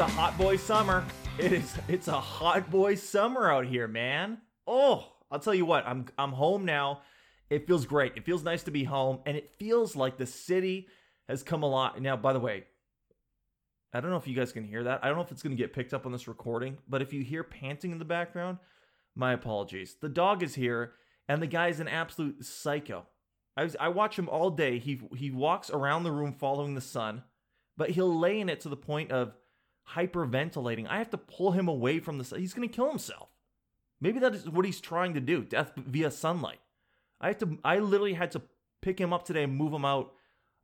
a 0.00 0.06
hot 0.06 0.38
boy 0.38 0.56
summer. 0.56 1.04
It 1.38 1.52
is 1.52 1.76
it's 1.86 2.08
a 2.08 2.18
hot 2.18 2.70
boy 2.70 2.94
summer 2.94 3.52
out 3.52 3.66
here, 3.66 3.86
man. 3.86 4.38
Oh, 4.66 5.06
I'll 5.30 5.38
tell 5.38 5.54
you 5.54 5.66
what, 5.66 5.86
I'm 5.86 6.06
I'm 6.16 6.32
home 6.32 6.64
now. 6.64 7.02
It 7.50 7.66
feels 7.66 7.84
great. 7.84 8.14
It 8.16 8.24
feels 8.24 8.42
nice 8.42 8.62
to 8.62 8.70
be 8.70 8.84
home 8.84 9.18
and 9.26 9.36
it 9.36 9.50
feels 9.58 9.94
like 9.94 10.16
the 10.16 10.24
city 10.24 10.88
has 11.28 11.42
come 11.42 11.62
a 11.62 11.68
lot. 11.68 12.00
Now, 12.00 12.16
by 12.16 12.32
the 12.32 12.40
way, 12.40 12.64
I 13.92 14.00
don't 14.00 14.10
know 14.10 14.16
if 14.16 14.26
you 14.26 14.34
guys 14.34 14.52
can 14.52 14.64
hear 14.64 14.84
that. 14.84 15.00
I 15.02 15.08
don't 15.08 15.16
know 15.16 15.22
if 15.22 15.32
it's 15.32 15.42
going 15.42 15.54
to 15.54 15.62
get 15.62 15.74
picked 15.74 15.92
up 15.92 16.06
on 16.06 16.12
this 16.12 16.26
recording, 16.26 16.78
but 16.88 17.02
if 17.02 17.12
you 17.12 17.22
hear 17.22 17.44
panting 17.44 17.92
in 17.92 17.98
the 17.98 18.06
background, 18.06 18.56
my 19.14 19.34
apologies. 19.34 19.96
The 20.00 20.08
dog 20.08 20.42
is 20.42 20.54
here 20.54 20.94
and 21.28 21.42
the 21.42 21.46
guy's 21.46 21.78
an 21.78 21.88
absolute 21.88 22.42
psycho. 22.42 23.04
I, 23.54 23.64
was, 23.64 23.76
I 23.78 23.88
watch 23.88 24.18
him 24.18 24.30
all 24.30 24.48
day. 24.48 24.78
He 24.78 25.02
he 25.14 25.30
walks 25.30 25.68
around 25.68 26.04
the 26.04 26.12
room 26.12 26.32
following 26.32 26.74
the 26.74 26.80
sun, 26.80 27.22
but 27.76 27.90
he'll 27.90 28.18
lay 28.18 28.40
in 28.40 28.48
it 28.48 28.60
to 28.60 28.70
the 28.70 28.76
point 28.76 29.10
of 29.10 29.34
hyperventilating. 29.94 30.86
I 30.88 30.98
have 30.98 31.10
to 31.10 31.18
pull 31.18 31.52
him 31.52 31.68
away 31.68 31.98
from 31.98 32.18
the 32.18 32.24
sun. 32.24 32.40
He's 32.40 32.54
going 32.54 32.68
to 32.68 32.74
kill 32.74 32.88
himself. 32.88 33.28
Maybe 34.00 34.18
that 34.20 34.34
is 34.34 34.48
what 34.48 34.64
he's 34.64 34.80
trying 34.80 35.14
to 35.14 35.20
do, 35.20 35.42
death 35.42 35.72
via 35.76 36.10
sunlight. 36.10 36.60
I 37.20 37.28
have 37.28 37.38
to 37.38 37.58
I 37.64 37.78
literally 37.78 38.14
had 38.14 38.30
to 38.32 38.42
pick 38.80 38.98
him 38.98 39.12
up 39.12 39.24
today 39.24 39.42
and 39.42 39.54
move 39.54 39.72
him 39.72 39.84
out 39.84 40.12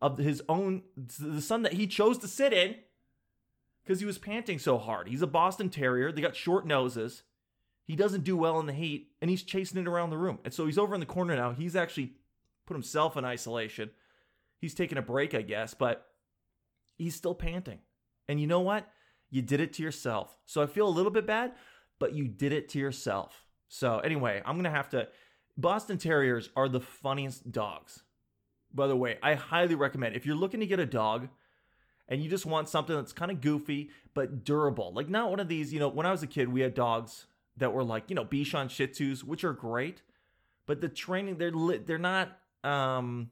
of 0.01 0.19
his 0.19 0.43
own 0.49 0.83
the 0.97 1.43
sun 1.43 1.63
that 1.63 1.75
he 1.75 1.87
chose 1.87 2.19
to 2.19 2.29
sit 2.29 2.53
in 2.53 2.77
because 3.85 4.01
he 4.01 4.07
was 4.07 4.19
panting 4.19 4.59
so 4.59 4.79
hard. 4.79 5.09
He's 5.09 5.23
a 5.23 5.27
Boston 5.27 5.69
Terrier. 5.69 6.13
They 6.13 6.23
got 6.23 6.35
short 6.35 6.67
noses. 6.67 7.23
He 7.85 7.95
doesn't 7.95 8.25
do 8.25 8.37
well 8.37 8.59
in 8.59 8.67
the 8.67 8.73
heat, 8.73 9.13
and 9.21 9.31
he's 9.31 9.45
chasing 9.45 9.81
it 9.81 9.87
around 9.87 10.11
the 10.11 10.19
room. 10.19 10.41
And 10.45 10.53
so 10.53 10.67
he's 10.67 10.79
over 10.79 10.95
in 10.95 11.01
the 11.01 11.07
corner 11.07 11.37
now. 11.37 11.53
He's 11.53 11.77
actually 11.77 12.15
put 12.67 12.75
himself 12.75 13.17
in 13.17 13.25
isolation. 13.25 13.91
He's 14.59 14.75
taking 14.75 14.99
a 14.99 15.03
break, 15.03 15.35
I 15.35 15.43
guess, 15.43 15.73
but 15.73 16.05
he's 16.97 17.15
still 17.15 17.35
panting. 17.35 17.79
And 18.29 18.41
you 18.41 18.49
know 18.49 18.61
what? 18.61 18.89
You 19.37 19.43
did 19.43 19.61
it 19.61 19.75
to 19.75 19.83
yourself. 19.83 20.39
So 20.47 20.63
I 20.63 20.67
feel 20.67 20.89
a 20.89 20.97
little 20.97 21.11
bit 21.11 21.27
bad, 21.27 21.53
but 21.99 22.15
you 22.15 22.27
did 22.27 22.55
it 22.55 22.71
to 22.71 22.79
yourself. 22.79 23.45
So 23.69 23.99
anyway, 23.99 24.41
I'm 24.47 24.55
going 24.55 24.65
to 24.65 24.71
have 24.71 24.89
to. 24.91 25.09
Boston 25.59 25.99
Terriers 25.99 26.49
are 26.57 26.71
the 26.71 26.81
funniest 26.81 27.53
dogs. 27.53 28.03
By 28.73 28.87
the 28.87 28.97
way, 28.97 29.19
I 29.23 29.35
highly 29.35 29.75
recommend 29.75 30.17
if 30.17 30.25
you're 30.25 30.37
looking 30.37 30.61
to 30.61 30.67
get 30.67 30.81
a 30.81 30.87
dog 30.87 31.29
and 32.09 32.23
you 32.23 32.31
just 32.31 32.47
want 32.47 32.71
something 32.71 32.97
that's 32.97 33.13
kind 33.13 33.31
of 33.31 33.43
goofy 33.43 33.91
but 34.15 34.43
durable. 34.43 34.91
Like 34.95 35.11
not 35.11 35.29
one 35.29 35.41
of 35.41 35.49
these, 35.49 35.71
you 35.71 35.81
know, 35.81 35.89
when 35.89 36.07
I 36.07 36.13
was 36.13 36.23
a 36.23 36.27
kid, 36.27 36.49
we 36.49 36.63
had 36.63 36.73
dogs 36.73 37.27
that 37.59 37.75
were 37.75 37.85
like, 37.85 38.05
you 38.09 38.17
know, 38.17 38.25
Bichon 38.25 38.71
Shih 38.71 38.87
Tzus, 38.87 39.23
which 39.23 39.45
are 39.45 39.53
great, 39.53 40.01
but 40.65 40.81
the 40.81 40.89
training 40.89 41.37
they're 41.37 41.51
lit, 41.51 41.87
they're 41.87 41.99
not 41.99 42.39
um 42.65 43.31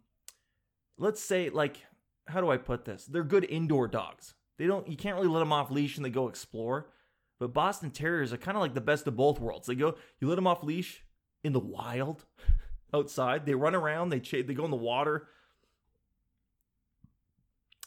let's 0.99 1.23
say 1.23 1.49
like 1.49 1.79
how 2.27 2.43
do 2.43 2.51
I 2.51 2.59
put 2.59 2.85
this? 2.85 3.07
They're 3.07 3.25
good 3.25 3.45
indoor 3.45 3.89
dogs. 3.89 4.35
They 4.59 4.67
don't 4.67 4.89
you 4.89 4.97
can't 4.97 5.17
really 5.17 5.29
let 5.29 5.41
them 5.41 5.53
off 5.53 5.71
leash 5.71 5.97
and 5.97 6.05
they 6.05 6.11
go 6.11 6.29
explore. 6.29 6.91
But 7.39 7.53
Boston 7.53 7.91
Terriers 7.91 8.33
are 8.33 8.39
kind 8.39 8.57
of 8.57 8.63
like 8.63 8.75
the 8.75 8.81
best 8.81 9.07
of 9.07 9.17
both 9.17 9.41
worlds. 9.41 9.67
They 9.67 9.75
go 9.75 9.97
you 10.21 10.29
let 10.29 10.37
them 10.37 10.47
off 10.47 10.63
leash 10.63 11.03
in 11.43 11.53
the 11.53 11.61
wild 11.61 12.25
outside. 12.95 13.47
They 13.47 13.55
run 13.55 13.75
around, 13.75 14.11
they 14.11 14.21
ch- 14.21 14.47
they 14.47 14.55
go 14.55 14.65
in 14.65 14.71
the 14.71 14.77
water. 14.77 15.29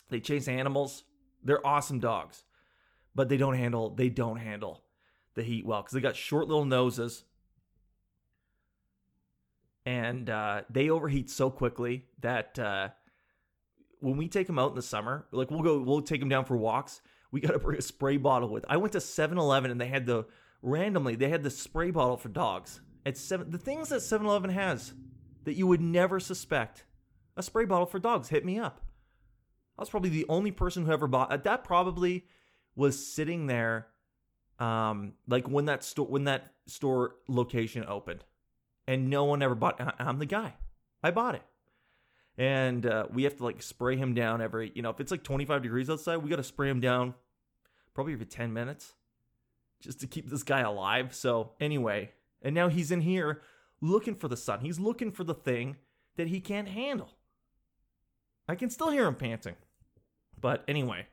They 0.10 0.20
chase 0.20 0.48
animals. 0.48 1.04
They're 1.44 1.66
awesome 1.66 2.00
dogs. 2.00 2.44
But 3.16 3.30
they 3.30 3.38
don't 3.38 3.56
handle 3.56 3.90
they 3.90 4.10
don't 4.10 4.38
handle 4.38 4.84
the 5.36 5.44
heat 5.44 5.66
well 5.66 5.84
cuz 5.84 5.92
they 5.92 6.02
got 6.02 6.16
short 6.16 6.48
little 6.48 6.66
noses 6.66 7.24
and 9.88 10.30
uh, 10.30 10.64
they 10.70 10.90
overheat 10.90 11.30
so 11.30 11.50
quickly 11.50 12.08
that 12.20 12.60
uh, 12.60 12.90
when 14.00 14.18
we 14.18 14.28
take 14.28 14.48
them 14.48 14.60
out 14.60 14.70
in 14.70 14.76
the 14.76 14.82
summer, 14.82 15.26
like 15.32 15.52
we'll 15.52 15.62
go, 15.62 15.80
we'll 15.80 16.02
take 16.02 16.20
them 16.20 16.30
down 16.30 16.46
for 16.46 16.58
walks. 16.58 17.02
We 17.32 17.42
got 17.42 17.54
to 17.54 17.60
bring 17.60 17.78
a 17.78 17.82
spray 17.82 18.18
bottle 18.18 18.50
with. 18.50 18.66
I 18.70 18.78
went 18.78 18.94
to 18.94 19.00
7-Eleven 19.00 19.70
and 19.70 19.82
they 19.82 19.88
had 19.88 20.06
the 20.06 20.26
randomly 20.62 21.16
they 21.16 21.30
had 21.30 21.44
the 21.44 21.50
spray 21.50 21.92
bottle 21.92 22.18
for 22.18 22.30
dogs. 22.30 22.82
At 23.06 23.18
seven, 23.18 23.52
the 23.52 23.58
things 23.58 23.90
that 23.90 24.00
7-Eleven 24.00 24.50
has 24.50 24.94
that 25.46 25.54
you 25.54 25.68
would 25.68 25.82
never 25.82 26.20
suspect. 26.20 26.86
A 27.38 27.44
spray 27.44 27.66
bottle 27.66 27.86
for 27.86 28.00
dogs. 28.00 28.30
Hit 28.30 28.44
me 28.44 28.60
up. 28.60 28.82
I 29.78 29.82
was 29.82 29.90
probably 29.90 30.10
the 30.10 30.26
only 30.28 30.52
person 30.52 30.86
who 30.86 30.92
ever 30.92 31.08
bought 31.08 31.44
that. 31.44 31.64
Probably 31.64 32.26
was 32.76 33.06
sitting 33.06 33.48
there, 33.48 33.88
um, 34.60 35.14
like 35.28 35.48
when 35.48 35.66
that 35.66 35.84
store 35.84 36.08
when 36.08 36.24
that 36.26 36.54
store 36.66 37.16
location 37.28 37.86
opened 37.88 38.24
and 38.88 39.10
no 39.10 39.26
one 39.26 39.42
ever 39.42 39.56
bought. 39.56 39.80
I'm 40.00 40.20
the 40.20 40.26
guy. 40.26 40.56
I 41.04 41.12
bought 41.12 41.36
it, 41.36 41.44
and 42.38 42.86
uh, 42.86 43.06
we 43.12 43.24
have 43.24 43.38
to 43.38 43.44
like 43.44 43.62
spray 43.62 43.98
him 43.98 44.14
down 44.14 44.42
every. 44.42 44.72
You 44.76 44.82
know, 44.82 44.90
if 44.90 45.00
it's 45.00 45.12
like 45.12 45.24
25 45.24 45.64
degrees 45.64 45.90
outside, 45.90 46.18
we 46.18 46.30
got 46.30 46.38
to 46.38 46.44
spray 46.44 46.70
him 46.70 46.80
down 46.80 47.14
probably 47.94 48.14
every 48.14 48.26
10 48.26 48.54
minutes 48.54 48.94
just 49.82 50.00
to 50.02 50.08
keep 50.08 50.30
this 50.30 50.44
guy 50.44 50.62
alive. 50.62 51.14
So 51.16 51.52
anyway, 51.60 52.12
and 52.42 52.54
now 52.54 52.68
he's 52.68 52.92
in 52.92 53.02
here 53.02 53.42
looking 53.82 54.16
for 54.16 54.28
the 54.28 54.38
sun. 54.38 54.60
He's 54.60 54.80
looking 54.80 55.12
for 55.12 55.24
the 55.24 55.34
thing 55.34 55.78
that 56.16 56.28
he 56.28 56.40
can't 56.40 56.68
handle. 56.68 57.10
I 58.48 58.56
can 58.56 58.70
still 58.70 58.90
hear 58.90 59.06
him 59.06 59.16
panting. 59.16 59.56
But 60.40 60.64
anyway, 60.68 61.08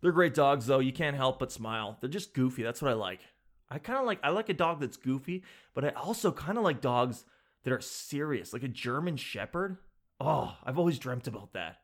they're 0.00 0.12
great 0.12 0.34
dogs 0.34 0.66
though. 0.66 0.78
You 0.78 0.92
can't 0.92 1.16
help 1.16 1.38
but 1.38 1.52
smile. 1.52 1.96
They're 2.00 2.08
just 2.08 2.34
goofy. 2.34 2.62
That's 2.62 2.80
what 2.80 2.90
I 2.90 2.94
like. 2.94 3.20
I 3.68 3.78
kind 3.78 3.98
of 3.98 4.04
like 4.04 4.20
I 4.22 4.30
like 4.30 4.48
a 4.48 4.54
dog 4.54 4.80
that's 4.80 4.96
goofy, 4.96 5.42
but 5.74 5.84
I 5.84 5.88
also 5.90 6.30
kind 6.30 6.58
of 6.58 6.64
like 6.64 6.80
dogs 6.80 7.24
that 7.64 7.72
are 7.72 7.80
serious, 7.80 8.52
like 8.52 8.62
a 8.62 8.68
German 8.68 9.16
shepherd. 9.16 9.78
Oh, 10.24 10.54
I've 10.62 10.78
always 10.78 11.00
dreamt 11.00 11.26
about 11.26 11.52
that. 11.54 11.78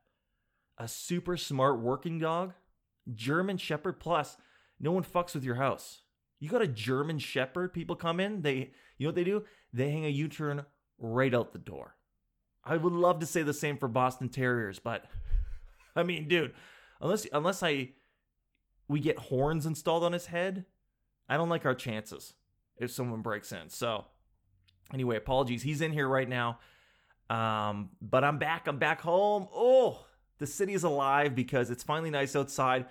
A 0.78 0.86
super 0.86 1.36
smart 1.36 1.80
working 1.80 2.20
dog, 2.20 2.52
German 3.12 3.56
shepherd 3.56 3.98
plus 3.98 4.36
no 4.78 4.92
one 4.92 5.02
fucks 5.02 5.34
with 5.34 5.42
your 5.42 5.56
house. 5.56 6.02
You 6.38 6.48
got 6.48 6.62
a 6.62 6.68
German 6.68 7.18
shepherd, 7.18 7.72
people 7.72 7.96
come 7.96 8.20
in, 8.20 8.42
they 8.42 8.70
you 8.96 9.06
know 9.06 9.08
what 9.08 9.16
they 9.16 9.24
do? 9.24 9.42
They 9.72 9.90
hang 9.90 10.06
a 10.06 10.08
U-turn 10.10 10.64
right 10.98 11.34
out 11.34 11.52
the 11.52 11.58
door. 11.58 11.96
I 12.62 12.76
would 12.76 12.92
love 12.92 13.18
to 13.20 13.26
say 13.26 13.42
the 13.42 13.52
same 13.52 13.76
for 13.76 13.88
Boston 13.88 14.28
Terriers, 14.28 14.78
but 14.78 15.06
I 15.96 16.04
mean, 16.04 16.28
dude, 16.28 16.54
unless 17.00 17.26
unless 17.32 17.64
I 17.64 17.90
we 18.86 19.00
get 19.00 19.18
horns 19.18 19.66
installed 19.66 20.04
on 20.04 20.12
his 20.12 20.26
head, 20.26 20.64
I 21.28 21.36
don't 21.36 21.48
like 21.48 21.66
our 21.66 21.74
chances 21.74 22.34
if 22.76 22.92
someone 22.92 23.20
breaks 23.20 23.50
in. 23.50 23.68
So, 23.68 24.04
anyway, 24.94 25.16
apologies. 25.16 25.64
He's 25.64 25.80
in 25.80 25.92
here 25.92 26.06
right 26.06 26.28
now. 26.28 26.60
Um, 27.30 27.90
but 28.00 28.24
I'm 28.24 28.38
back. 28.38 28.66
I'm 28.66 28.78
back 28.78 29.00
home. 29.00 29.48
Oh, 29.54 30.04
the 30.38 30.46
city 30.46 30.72
is 30.72 30.84
alive 30.84 31.34
because 31.34 31.70
it's 31.70 31.82
finally 31.82 32.10
nice 32.10 32.34
outside. 32.34 32.84
I 32.84 32.86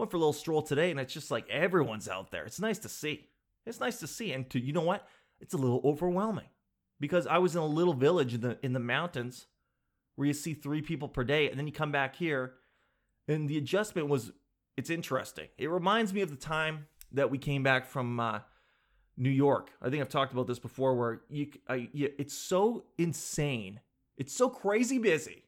went 0.00 0.10
for 0.10 0.16
a 0.16 0.20
little 0.20 0.32
stroll 0.32 0.62
today 0.62 0.90
and 0.90 0.98
it's 0.98 1.12
just 1.12 1.30
like 1.30 1.48
everyone's 1.50 2.08
out 2.08 2.30
there. 2.30 2.44
It's 2.44 2.60
nice 2.60 2.78
to 2.80 2.88
see. 2.88 3.28
It's 3.66 3.80
nice 3.80 3.98
to 4.00 4.06
see. 4.06 4.32
And 4.32 4.48
to 4.50 4.58
you 4.58 4.72
know 4.72 4.82
what? 4.82 5.06
It's 5.40 5.54
a 5.54 5.58
little 5.58 5.80
overwhelming 5.84 6.46
because 7.00 7.26
I 7.26 7.38
was 7.38 7.54
in 7.56 7.60
a 7.60 7.66
little 7.66 7.94
village 7.94 8.34
in 8.34 8.40
the 8.40 8.58
in 8.62 8.72
the 8.72 8.80
mountains 8.80 9.46
where 10.14 10.26
you 10.26 10.34
see 10.34 10.54
three 10.54 10.82
people 10.82 11.08
per 11.08 11.24
day, 11.24 11.48
and 11.50 11.58
then 11.58 11.66
you 11.66 11.72
come 11.72 11.90
back 11.90 12.16
here, 12.16 12.54
and 13.26 13.48
the 13.48 13.58
adjustment 13.58 14.08
was 14.08 14.32
it's 14.76 14.90
interesting. 14.90 15.48
It 15.58 15.68
reminds 15.68 16.14
me 16.14 16.22
of 16.22 16.30
the 16.30 16.36
time 16.36 16.86
that 17.10 17.30
we 17.30 17.38
came 17.38 17.62
back 17.62 17.86
from 17.86 18.20
uh, 18.20 18.40
New 19.16 19.30
York. 19.30 19.70
I 19.80 19.90
think 19.90 20.00
I've 20.00 20.08
talked 20.08 20.32
about 20.32 20.46
this 20.46 20.58
before, 20.58 20.94
where 20.94 21.22
you, 21.28 21.48
I, 21.68 21.88
you, 21.92 22.12
it's 22.18 22.34
so 22.34 22.84
insane, 22.98 23.80
it's 24.16 24.34
so 24.34 24.48
crazy 24.48 24.98
busy 24.98 25.44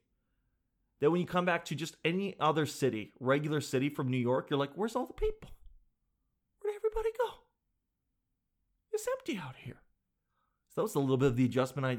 that 1.00 1.10
when 1.10 1.20
you 1.20 1.26
come 1.26 1.44
back 1.44 1.64
to 1.66 1.74
just 1.74 1.96
any 2.04 2.36
other 2.40 2.66
city, 2.66 3.12
regular 3.20 3.60
city 3.60 3.88
from 3.88 4.08
New 4.08 4.18
York, 4.18 4.48
you're 4.50 4.58
like, 4.58 4.72
where's 4.74 4.96
all 4.96 5.06
the 5.06 5.12
people? 5.12 5.50
Where'd 6.60 6.76
everybody 6.76 7.10
go? 7.18 7.30
It's 8.92 9.08
empty 9.18 9.38
out 9.38 9.56
here. 9.56 9.80
So 10.68 10.80
that 10.80 10.82
was 10.84 10.94
a 10.94 11.00
little 11.00 11.16
bit 11.16 11.28
of 11.28 11.36
the 11.36 11.44
adjustment 11.44 11.86
I 11.86 11.98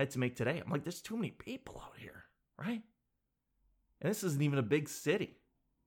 had 0.00 0.10
to 0.10 0.18
make 0.18 0.36
today. 0.36 0.62
I'm 0.64 0.70
like, 0.70 0.84
there's 0.84 1.02
too 1.02 1.16
many 1.16 1.30
people 1.30 1.82
out 1.84 1.94
here, 1.98 2.24
right? 2.58 2.82
And 4.00 4.10
this 4.10 4.22
isn't 4.22 4.42
even 4.42 4.58
a 4.58 4.62
big 4.62 4.88
city. 4.88 5.36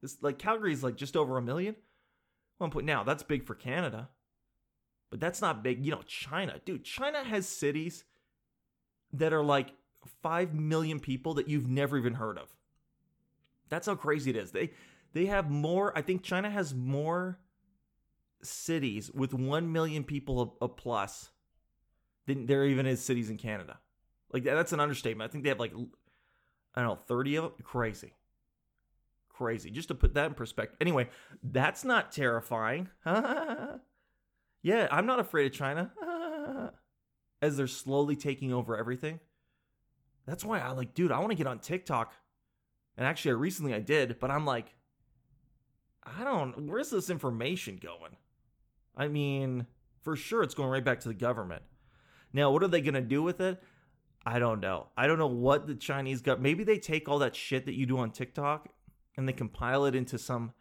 This 0.01 0.17
like 0.21 0.37
Calgary 0.37 0.73
is 0.73 0.83
like 0.83 0.97
just 0.97 1.15
over 1.15 1.37
a 1.37 1.41
million. 1.41 1.75
One 2.57 2.69
point 2.69 2.85
now, 2.85 3.03
that's 3.03 3.23
big 3.23 3.45
for 3.45 3.55
Canada. 3.55 4.09
But 5.11 5.19
that's 5.19 5.41
not 5.41 5.61
big. 5.61 5.85
You 5.85 5.91
know, 5.91 6.01
China, 6.07 6.59
dude, 6.65 6.83
China 6.85 7.23
has 7.23 7.47
cities 7.47 8.05
that 9.13 9.33
are 9.33 9.43
like 9.43 9.73
5 10.23 10.55
million 10.55 10.99
people 10.99 11.35
that 11.35 11.47
you've 11.47 11.67
never 11.67 11.97
even 11.97 12.13
heard 12.15 12.39
of. 12.39 12.47
That's 13.69 13.85
how 13.85 13.95
crazy 13.95 14.31
it 14.31 14.37
is. 14.37 14.51
They 14.51 14.71
they 15.13 15.25
have 15.25 15.51
more, 15.51 15.95
I 15.97 16.01
think 16.01 16.23
China 16.23 16.49
has 16.49 16.73
more 16.73 17.37
cities 18.41 19.11
with 19.11 19.33
1 19.33 19.71
million 19.71 20.05
people 20.05 20.57
a, 20.61 20.65
a 20.65 20.67
plus 20.69 21.29
than 22.25 22.45
there 22.45 22.65
even 22.65 22.85
is 22.85 23.03
cities 23.03 23.29
in 23.29 23.37
Canada. 23.37 23.79
Like 24.31 24.45
that's 24.45 24.71
an 24.71 24.79
understatement. 24.79 25.29
I 25.29 25.31
think 25.31 25.43
they 25.43 25.49
have 25.49 25.59
like 25.59 25.73
I 26.73 26.81
don't 26.81 26.89
know, 26.89 26.99
30 27.05 27.35
of 27.35 27.43
them. 27.43 27.53
Crazy. 27.63 28.13
Crazy. 29.27 29.71
Just 29.71 29.89
to 29.89 29.95
put 29.95 30.13
that 30.13 30.27
in 30.27 30.33
perspective. 30.35 30.77
Anyway, 30.79 31.09
that's 31.43 31.83
not 31.83 32.13
terrifying. 32.13 32.87
yeah, 34.61 34.87
I'm 34.91 35.05
not 35.05 35.19
afraid 35.19 35.47
of 35.47 35.53
China. 35.53 35.91
As 37.41 37.57
they're 37.57 37.67
slowly 37.67 38.15
taking 38.15 38.53
over 38.53 38.77
everything. 38.77 39.19
That's 40.27 40.45
why 40.45 40.59
I 40.59 40.71
like, 40.71 40.93
dude, 40.93 41.11
I 41.11 41.17
want 41.19 41.31
to 41.31 41.35
get 41.35 41.47
on 41.47 41.59
TikTok. 41.59 42.13
And 42.97 43.07
actually, 43.07 43.33
recently 43.33 43.73
I 43.73 43.79
did, 43.79 44.19
but 44.19 44.29
I'm 44.29 44.45
like, 44.45 44.75
I 46.03 46.23
don't. 46.23 46.67
Where's 46.67 46.91
this 46.91 47.09
information 47.09 47.79
going? 47.81 48.15
I 48.95 49.07
mean, 49.07 49.65
for 50.01 50.15
sure, 50.15 50.43
it's 50.43 50.53
going 50.53 50.69
right 50.69 50.83
back 50.83 50.99
to 51.01 51.07
the 51.07 51.13
government. 51.13 51.63
Now, 52.33 52.51
what 52.51 52.63
are 52.63 52.67
they 52.67 52.81
going 52.81 52.93
to 52.93 53.01
do 53.01 53.23
with 53.23 53.41
it? 53.41 53.61
I 54.25 54.39
don't 54.39 54.59
know. 54.59 54.87
I 54.95 55.07
don't 55.07 55.17
know 55.17 55.27
what 55.27 55.67
the 55.67 55.75
Chinese 55.75 56.21
got. 56.21 56.41
Maybe 56.41 56.63
they 56.63 56.77
take 56.77 57.09
all 57.09 57.19
that 57.19 57.35
shit 57.35 57.65
that 57.65 57.73
you 57.75 57.85
do 57.85 57.97
on 57.97 58.11
TikTok 58.11 58.69
and 59.17 59.27
they 59.27 59.33
compile 59.33 59.85
it 59.85 59.95
into 59.95 60.17
some 60.17 60.53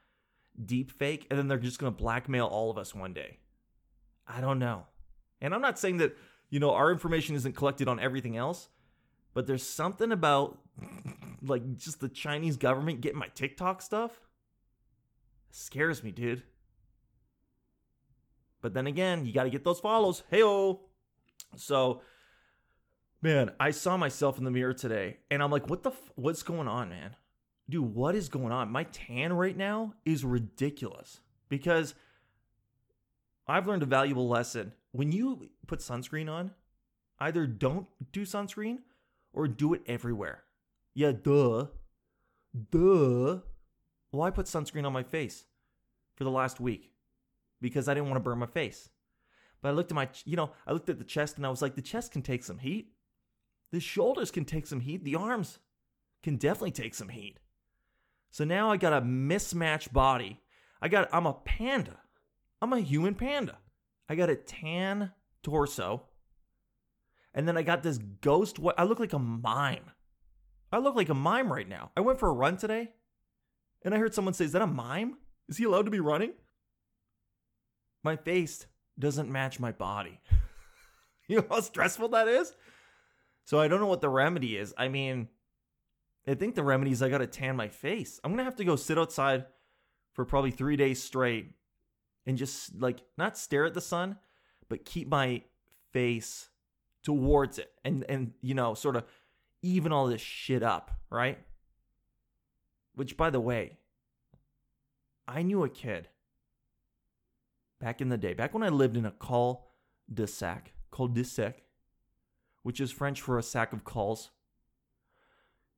deep 0.64 0.91
fake 0.91 1.26
and 1.31 1.38
then 1.38 1.49
they're 1.49 1.58
just 1.58 1.79
going 1.79 1.93
to 1.93 1.96
blackmail 1.96 2.46
all 2.46 2.70
of 2.70 2.79
us 2.79 2.94
one 2.94 3.12
day. 3.12 3.38
I 4.35 4.41
don't 4.41 4.59
know. 4.59 4.85
And 5.41 5.55
I'm 5.55 5.61
not 5.61 5.79
saying 5.79 5.99
that, 5.99 6.17
you 6.50 6.61
know, 6.61 6.73
our 6.73 6.93
information 6.93 7.35
isn't 7.37 7.56
collected 7.56 7.88
on 7.88 7.99
everything 7.99 8.37
else, 8.37 8.69
but 9.35 9.47
there's 9.47 9.67
something 9.67 10.12
about 10.12 10.59
like 11.43 11.77
just 11.77 12.00
the 12.00 12.09
Chinese 12.09 12.56
government 12.56 13.00
getting 13.00 13.19
my 13.19 13.29
TikTok 13.29 13.82
stuff. 13.82 14.21
It 15.50 15.56
scares 15.56 16.03
me, 16.03 16.11
dude. 16.11 16.43
But 18.61 18.75
then 18.75 18.87
again, 18.87 19.25
you 19.25 19.32
got 19.32 19.44
to 19.44 19.50
get 19.50 19.65
those 19.65 19.81
follows. 19.81 20.23
Heyo. 20.31 20.81
So, 21.56 22.03
man, 23.23 23.50
I 23.59 23.71
saw 23.71 23.97
myself 23.97 24.38
in 24.38 24.44
the 24.44 24.50
mirror 24.50 24.75
today 24.75 25.19
and 25.31 25.43
I'm 25.43 25.50
like, 25.50 25.69
what 25.69 25.82
the 25.82 25.91
f- 25.91 26.12
what's 26.15 26.43
going 26.43 26.69
on, 26.69 26.91
man? 26.91 27.17
Dude, 27.69 27.94
what 27.94 28.15
is 28.15 28.29
going 28.29 28.53
on? 28.53 28.71
My 28.71 28.85
tan 28.85 29.32
right 29.32 29.56
now 29.56 29.94
is 30.05 30.25
ridiculous 30.25 31.21
because 31.49 31.94
I've 33.50 33.67
learned 33.67 33.82
a 33.82 33.87
valuable 33.87 34.29
lesson. 34.29 34.73
When 34.93 35.12
you 35.12 35.50
put 35.67 35.81
sunscreen 35.81 36.31
on, 36.31 36.52
either 37.19 37.47
don't 37.47 37.87
do 38.12 38.23
sunscreen 38.23 38.79
or 39.32 39.49
do 39.49 39.75
it 39.75 39.82
everywhere. 39.87 40.44
Yeah, 40.94 41.12
duh. 41.12 41.67
Duh. 42.70 43.41
Well, 44.12 44.23
I 44.23 44.31
put 44.31 44.47
sunscreen 44.47 44.87
on 44.87 44.93
my 44.93 45.02
face 45.02 45.44
for 46.17 46.25
the 46.25 46.31
last 46.31 46.61
week 46.61 46.91
because 47.61 47.88
I 47.88 47.94
didn't 47.94 48.08
want 48.08 48.17
to 48.17 48.29
burn 48.29 48.38
my 48.38 48.47
face. 48.47 48.88
But 49.62 49.69
I 49.69 49.73
looked 49.73 49.93
at 49.93 49.94
my, 49.94 50.08
you 50.25 50.37
know, 50.37 50.50
I 50.67 50.73
looked 50.73 50.88
at 50.88 50.99
the 50.99 51.05
chest 51.05 51.37
and 51.37 51.46
I 51.46 51.50
was 51.50 51.62
like, 51.62 51.75
the 51.75 51.82
chest 51.82 52.12
can 52.12 52.23
take 52.23 52.43
some 52.43 52.58
heat. 52.58 52.93
The 53.70 53.81
shoulders 53.81 54.31
can 54.31 54.44
take 54.44 54.67
some 54.67 54.81
heat. 54.81 55.05
The 55.05 55.14
arms 55.14 55.58
can 56.23 56.37
definitely 56.37 56.73
take 56.73 56.94
some 56.94 57.11
heat. 57.11 57.38
So 58.31 58.44
now 58.44 58.70
I 58.70 58.76
got 58.76 58.93
a 58.93 59.00
mismatched 59.00 59.93
body. 59.93 60.41
I 60.82 60.88
got, 60.88 61.08
I'm 61.12 61.26
a 61.26 61.35
panda. 61.35 61.99
I'm 62.60 62.72
a 62.72 62.80
human 62.80 63.14
panda. 63.14 63.58
I 64.08 64.14
got 64.14 64.30
a 64.30 64.36
tan 64.36 65.12
torso. 65.42 66.02
And 67.32 67.46
then 67.46 67.56
I 67.56 67.62
got 67.62 67.82
this 67.82 67.98
ghost. 67.98 68.58
What 68.58 68.78
I 68.78 68.84
look 68.84 68.98
like 68.98 69.12
a 69.12 69.18
mime. 69.18 69.90
I 70.72 70.78
look 70.78 70.96
like 70.96 71.08
a 71.08 71.14
mime 71.14 71.52
right 71.52 71.68
now. 71.68 71.90
I 71.96 72.00
went 72.00 72.18
for 72.18 72.28
a 72.28 72.32
run 72.32 72.56
today, 72.56 72.90
and 73.84 73.94
I 73.94 73.98
heard 73.98 74.14
someone 74.14 74.34
say, 74.34 74.44
"Is 74.44 74.52
that 74.52 74.62
a 74.62 74.66
mime? 74.66 75.16
Is 75.48 75.56
he 75.56 75.64
allowed 75.64 75.84
to 75.84 75.90
be 75.90 76.00
running?" 76.00 76.32
My 78.02 78.16
face 78.16 78.66
doesn't 78.98 79.30
match 79.30 79.60
my 79.60 79.72
body. 79.72 80.20
you 81.28 81.36
know 81.36 81.46
how 81.48 81.60
stressful 81.60 82.08
that 82.10 82.28
is. 82.28 82.54
So 83.44 83.58
I 83.58 83.68
don't 83.68 83.80
know 83.80 83.86
what 83.86 84.00
the 84.00 84.08
remedy 84.08 84.56
is. 84.56 84.74
I 84.76 84.88
mean, 84.88 85.28
I 86.26 86.34
think 86.34 86.54
the 86.54 86.62
remedy 86.62 86.92
is 86.92 87.02
I 87.02 87.08
got 87.08 87.18
to 87.18 87.26
tan 87.26 87.56
my 87.56 87.68
face. 87.68 88.20
I'm 88.22 88.32
gonna 88.32 88.44
have 88.44 88.56
to 88.56 88.64
go 88.64 88.76
sit 88.76 88.98
outside 88.98 89.46
for 90.12 90.24
probably 90.24 90.50
three 90.50 90.76
days 90.76 91.02
straight 91.02 91.52
and 92.26 92.38
just 92.38 92.81
like 92.81 93.00
not 93.17 93.37
stare 93.37 93.64
at 93.64 93.75
the 93.75 93.81
sun, 93.81 94.17
but 94.69 94.84
keep 94.84 95.08
my 95.08 95.43
face 95.93 96.49
towards 97.02 97.58
it 97.58 97.72
and 97.84 98.05
and 98.08 98.32
you 98.43 98.55
know 98.55 98.75
sort 98.75 98.94
of 98.94 99.05
even 99.62 99.93
all 99.93 100.06
this 100.06 100.20
shit 100.20 100.62
up, 100.62 100.90
right? 101.11 101.38
Which 102.94 103.17
by 103.17 103.31
the 103.31 103.40
way, 103.40 103.78
I 105.28 105.43
knew 105.43 105.64
a 105.64 105.69
kid 105.69 106.08
back 107.81 108.00
in 108.00 108.08
the 108.08 108.19
day, 108.19 108.34
back 108.34 108.55
when 108.55 108.62
I 108.62 108.69
lived 108.69 108.96
in 108.96 109.06
a 109.06 109.11
cul 109.11 109.69
de 110.12 110.26
sac, 110.26 110.72
cul 110.90 111.08
de 111.08 111.25
sac, 111.25 111.62
which 112.62 112.81
is 112.81 112.90
French 112.90 113.20
for 113.20 113.38
a 113.38 113.43
sack 113.43 113.72
of 113.72 113.84
calls. 113.84 114.31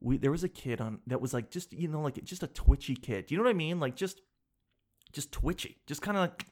We 0.01 0.17
there 0.17 0.33
was 0.33 0.45
a 0.45 0.49
kid 0.49 0.81
on 0.81 1.01
that 1.07 1.21
was 1.21 1.33
like 1.33 1.51
just 1.51 1.73
you 1.73 1.89
know 1.89 2.01
like 2.01 2.23
just 2.25 2.43
a 2.43 2.49
twitchy 2.49 2.97
kid. 2.97 3.31
You 3.31 3.37
know 3.37 3.45
what 3.45 3.51
I 3.51 3.55
mean? 3.55 3.79
Like 3.79 3.95
just 3.95 4.21
just 5.13 5.33
twitchy, 5.33 5.79
just 5.87 6.03
kind 6.03 6.17
of 6.17 6.23
like 6.23 6.47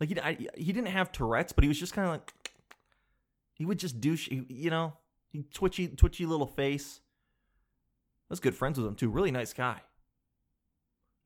like 0.00 0.08
he 0.08 0.20
I, 0.20 0.36
he 0.56 0.72
didn't 0.72 0.88
have 0.88 1.12
Tourette's, 1.12 1.52
but 1.52 1.64
he 1.64 1.68
was 1.68 1.78
just 1.78 1.92
kind 1.92 2.06
of 2.06 2.12
like 2.12 2.32
he 3.52 3.64
would 3.64 3.78
just 3.78 4.00
douche, 4.00 4.28
you 4.30 4.70
know, 4.70 4.94
he 5.30 5.44
twitchy 5.52 5.88
twitchy 5.88 6.26
little 6.26 6.46
face. 6.46 7.00
I 8.28 8.32
was 8.32 8.40
good 8.40 8.54
friends 8.54 8.78
with 8.78 8.86
him 8.86 8.94
too. 8.94 9.10
Really 9.10 9.30
nice 9.30 9.52
guy. 9.52 9.80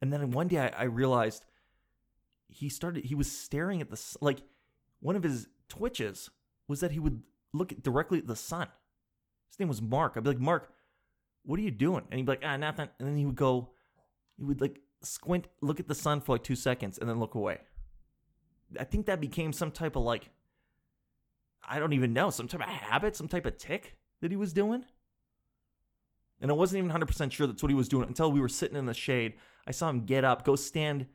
And 0.00 0.12
then 0.12 0.30
one 0.30 0.48
day 0.48 0.58
I, 0.58 0.68
I 0.68 0.84
realized 0.84 1.44
he 2.48 2.68
started 2.68 3.04
he 3.04 3.14
was 3.14 3.30
staring 3.30 3.80
at 3.80 3.90
the 3.90 4.16
like 4.20 4.42
one 5.00 5.16
of 5.16 5.22
his 5.22 5.48
twitches 5.68 6.30
was 6.66 6.80
that 6.80 6.92
he 6.92 6.98
would 6.98 7.22
look 7.52 7.72
directly 7.82 8.18
at 8.18 8.26
the 8.26 8.36
sun. 8.36 8.68
His 9.50 9.58
name 9.58 9.68
was 9.68 9.80
Mark. 9.80 10.14
I'd 10.16 10.24
be 10.24 10.30
like, 10.30 10.40
Mark, 10.40 10.70
what 11.44 11.58
are 11.58 11.62
you 11.62 11.70
doing? 11.70 12.04
And 12.10 12.18
he'd 12.18 12.26
be 12.26 12.32
like, 12.32 12.42
ah, 12.44 12.56
nothing. 12.56 12.88
And 12.98 13.08
then 13.08 13.16
he 13.16 13.24
would 13.24 13.36
go, 13.36 13.70
he 14.36 14.44
would 14.44 14.60
like 14.60 14.80
squint, 15.02 15.46
look 15.60 15.80
at 15.80 15.88
the 15.88 15.94
sun 15.94 16.20
for 16.20 16.32
like 16.32 16.42
two 16.42 16.56
seconds, 16.56 16.98
and 16.98 17.08
then 17.08 17.18
look 17.18 17.34
away. 17.34 17.58
I 18.78 18.84
think 18.84 19.06
that 19.06 19.20
became 19.20 19.52
some 19.52 19.70
type 19.70 19.96
of 19.96 20.02
like, 20.02 20.30
I 21.66 21.78
don't 21.78 21.92
even 21.92 22.12
know, 22.12 22.30
some 22.30 22.48
type 22.48 22.60
of 22.60 22.68
habit, 22.68 23.16
some 23.16 23.28
type 23.28 23.46
of 23.46 23.56
tick 23.56 23.96
that 24.20 24.30
he 24.30 24.36
was 24.36 24.52
doing. 24.52 24.84
And 26.40 26.50
I 26.50 26.54
wasn't 26.54 26.84
even 26.84 26.90
100% 26.90 27.32
sure 27.32 27.46
that's 27.46 27.62
what 27.62 27.70
he 27.70 27.74
was 27.74 27.88
doing 27.88 28.06
until 28.06 28.30
we 28.30 28.40
were 28.40 28.48
sitting 28.48 28.76
in 28.76 28.86
the 28.86 28.94
shade. 28.94 29.34
I 29.66 29.72
saw 29.72 29.88
him 29.88 30.04
get 30.04 30.24
up, 30.24 30.44
go 30.44 30.56
stand 30.56 31.06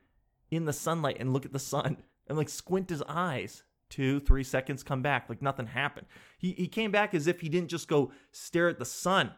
in 0.51 0.65
the 0.65 0.73
sunlight 0.73 1.17
and 1.19 1.33
look 1.33 1.45
at 1.45 1.53
the 1.53 1.59
sun 1.59 1.97
and 2.27 2.37
like 2.37 2.49
squint 2.49 2.89
his 2.89 3.03
eyes. 3.07 3.63
Two, 3.89 4.19
three 4.21 4.43
seconds, 4.43 4.81
come 4.81 5.03
back 5.03 5.29
like 5.29 5.41
nothing 5.41 5.67
happened. 5.67 6.07
He, 6.39 6.53
he 6.53 6.67
came 6.67 6.91
back 6.91 7.13
as 7.13 7.27
if 7.27 7.41
he 7.41 7.49
didn't 7.49 7.69
just 7.69 7.87
go 7.87 8.11
stare 8.31 8.67
at 8.67 8.79
the 8.79 8.85
sun 8.85 9.31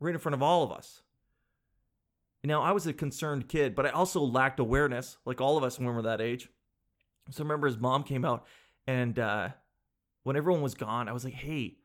right 0.00 0.14
in 0.14 0.18
front 0.18 0.34
of 0.34 0.42
all 0.42 0.64
of 0.64 0.72
us. 0.72 1.02
Now, 2.42 2.62
I 2.62 2.72
was 2.72 2.86
a 2.86 2.92
concerned 2.92 3.48
kid, 3.48 3.74
but 3.74 3.84
I 3.86 3.90
also 3.90 4.20
lacked 4.20 4.60
awareness, 4.60 5.18
like 5.26 5.40
all 5.40 5.58
of 5.58 5.64
us 5.64 5.78
when 5.78 5.88
we 5.88 5.94
were 5.94 6.02
that 6.02 6.22
age. 6.22 6.48
So 7.30 7.42
I 7.42 7.44
remember 7.44 7.66
his 7.66 7.78
mom 7.78 8.02
came 8.02 8.24
out, 8.24 8.46
and 8.86 9.18
uh, 9.18 9.50
when 10.22 10.36
everyone 10.36 10.62
was 10.62 10.74
gone, 10.74 11.08
I 11.08 11.12
was 11.12 11.24
like, 11.24 11.34
hey, 11.34 11.76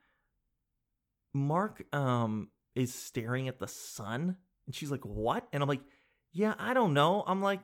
Mark 1.33 1.83
um, 1.93 2.49
is 2.73 2.93
staring 2.93 3.47
at 3.47 3.59
the 3.59 3.67
sun. 3.67 4.37
And 4.65 4.73
she's 4.73 4.89
like, 4.89 5.05
what? 5.05 5.47
And 5.51 5.61
I'm 5.61 5.69
like, 5.69 5.81
yeah, 6.31 6.55
I 6.57 6.73
don't 6.73 6.93
know. 6.93 7.23
I'm 7.27 7.41
like, 7.41 7.61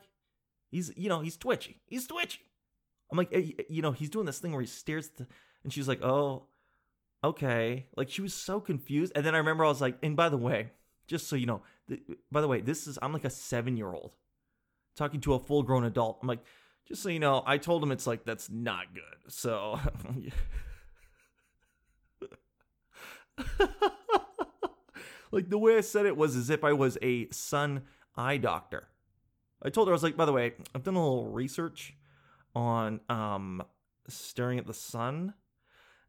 he's, 0.70 0.92
you 0.96 1.10
know, 1.10 1.22
he's 1.22 1.38
twitchy. 1.38 1.82
He's 1.86 2.08
twitchy. 2.08 2.42
I'm 3.12 3.18
like, 3.18 3.34
you 3.70 3.82
know, 3.82 3.92
he's 3.92 4.10
doing 4.10 4.26
this 4.26 4.40
thing 4.40 4.52
where 4.52 4.62
he 4.62 4.68
stares 4.68 5.10
the, 5.10 5.28
and 5.64 5.74
she's 5.74 5.88
like, 5.88 6.04
oh, 6.04 6.48
okay. 7.24 7.88
Like 7.96 8.10
she 8.10 8.22
was 8.22 8.34
so 8.34 8.60
confused. 8.60 9.14
And 9.16 9.26
then 9.26 9.36
I 9.36 9.40
remember 9.40 9.66
I 9.66 9.70
was 9.70 9.82
like, 9.82 9.98
and 10.04 10.16
by 10.16 10.30
the 10.30 10.38
way, 10.38 10.72
just 11.08 11.28
so 11.28 11.36
you 11.36 11.46
know, 11.46 11.62
th- 11.88 12.02
by 12.32 12.42
the 12.42 12.48
way, 12.48 12.62
this 12.62 12.88
is, 12.88 12.98
I'm 13.02 13.14
like 13.14 13.26
a 13.26 13.30
seven 13.30 13.78
year 13.78 13.92
old 13.94 14.16
talking 14.96 15.22
to 15.22 15.34
a 15.34 15.40
full 15.40 15.64
grown 15.64 15.84
adult. 15.84 16.20
I'm 16.22 16.28
like, 16.28 16.44
just 16.88 17.02
so 17.02 17.10
you 17.10 17.20
know, 17.20 17.44
I 17.46 17.58
told 17.58 17.84
him 17.84 17.92
it's 17.92 18.08
like, 18.08 18.26
that's 18.26 18.50
not 18.50 18.94
good. 18.94 19.04
So. 19.32 19.80
like 25.32 25.50
the 25.50 25.58
way 25.58 25.78
I 25.78 25.82
said 25.82 26.06
it 26.06 26.18
was 26.18 26.36
as 26.36 26.50
if 26.50 26.64
I 26.64 26.74
was 26.74 26.98
a 27.02 27.30
sun 27.30 27.84
eye 28.16 28.38
doctor. 28.38 28.88
I 29.64 29.70
told 29.70 29.88
her 29.88 29.94
I 29.94 29.96
was 29.96 30.04
like, 30.04 30.18
by 30.18 30.26
the 30.26 30.34
way, 30.34 30.54
I've 30.74 30.84
done 30.84 30.96
a 30.96 31.02
little 31.04 31.30
research 31.30 31.94
on 32.56 33.00
um, 33.10 33.64
staring 34.08 34.60
at 34.60 34.68
the 34.68 34.74
sun. 34.74 35.34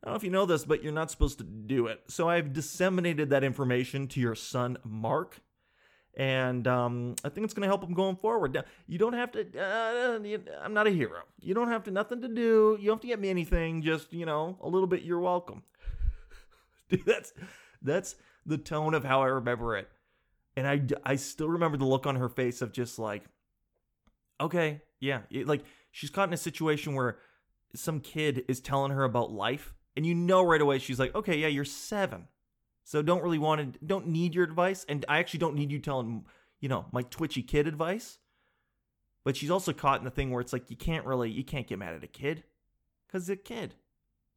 I 0.03 0.07
don't 0.07 0.15
know 0.15 0.17
if 0.17 0.25
you 0.25 0.31
know 0.31 0.47
this, 0.47 0.65
but 0.65 0.83
you're 0.83 0.93
not 0.93 1.13
supposed 1.13 1.39
to 1.39 1.45
do 1.45 1.87
it. 1.87 2.01
So 2.09 2.29
I've 2.29 2.53
disseminated 2.53 3.31
that 3.31 3.45
information 3.45 4.09
to 4.09 4.21
your 4.21 4.35
son, 4.35 4.79
Mark. 4.85 5.41
And 6.15 6.67
um, 6.67 7.15
I 7.25 7.29
think 7.29 7.45
it's 7.45 7.55
going 7.55 7.63
to 7.63 7.69
help 7.69 7.85
him 7.85 7.95
going 7.95 8.17
forward. 8.17 8.53
Now, 8.53 8.65
you 8.89 8.99
don't 8.99 9.13
have 9.13 9.31
to, 9.33 9.47
uh, 9.59 10.19
I'm 10.63 10.75
not 10.75 10.89
a 10.89 10.91
hero. 10.91 11.21
You 11.41 11.55
don't 11.55 11.69
have 11.69 11.85
to, 11.85 11.93
nothing 11.93 12.21
to 12.21 12.29
do. 12.29 12.77
You 12.81 12.89
don't 12.89 12.97
have 12.97 13.01
to 13.03 13.07
get 13.07 13.21
me 13.21 13.31
anything. 13.31 13.81
Just, 13.81 14.13
you 14.13 14.27
know, 14.27 14.59
a 14.61 14.69
little 14.69 14.89
bit, 14.89 15.03
you're 15.03 15.21
welcome. 15.21 15.63
Dude, 16.89 17.07
that's, 17.07 17.33
that's 17.81 18.17
the 18.45 18.59
tone 18.59 18.95
of 18.95 19.05
how 19.05 19.23
I 19.23 19.27
remember 19.27 19.77
it. 19.77 19.89
And 20.57 20.67
I, 20.67 20.83
I 21.05 21.15
still 21.15 21.49
remember 21.49 21.79
the 21.79 21.87
look 21.87 22.07
on 22.07 22.17
her 22.17 22.29
face 22.29 22.61
of 22.61 22.73
just 22.73 22.99
like, 22.99 23.23
okay, 24.41 24.83
yeah. 24.99 25.21
Like, 25.31 25.63
she's 25.93 26.11
caught 26.11 26.29
in 26.29 26.35
a 26.35 26.39
situation 26.39 26.95
where 26.95 27.19
some 27.75 28.01
kid 28.01 28.45
is 28.49 28.61
telling 28.61 28.91
her 28.91 29.05
about 29.05 29.31
life 29.31 29.75
and 29.97 30.07
you 30.07 30.15
know 30.15 30.43
right 30.43 30.61
away 30.61 30.79
she's 30.79 30.99
like 30.99 31.15
okay 31.15 31.37
yeah 31.39 31.49
you're 31.49 31.65
seven. 31.65 32.29
So 32.85 33.01
don't 33.01 33.23
really 33.23 33.39
want 33.39 33.75
to 33.75 33.85
don't 33.85 34.09
need 34.09 34.35
your 34.35 34.45
advice. 34.45 34.85
And 34.89 35.05
i 35.09 35.19
actually 35.19 35.39
don't 35.39 35.55
need 35.55 35.71
you 35.71 35.79
telling 35.79 36.25
you 36.61 36.69
know 36.69 36.87
my 36.93 37.03
twitchy 37.03 37.43
kid 37.43 37.67
advice. 37.67 38.19
But 39.25 39.37
she's 39.37 39.51
also 39.51 39.73
caught 39.73 40.01
in 40.01 40.05
the 40.05 40.11
thing 40.11 40.31
where 40.31 40.41
it's 40.41 40.53
like 40.53 40.71
you 40.71 40.77
can't 40.77 41.07
really 41.07 41.31
you 41.31 41.45
can't 41.45 41.67
get 41.67 41.79
mad 41.79 41.95
at 41.95 42.05
a 42.05 42.09
kid 42.09 42.45
because 43.07 43.29
it's 43.29 43.41
a 43.41 43.43
kid. 43.43 43.75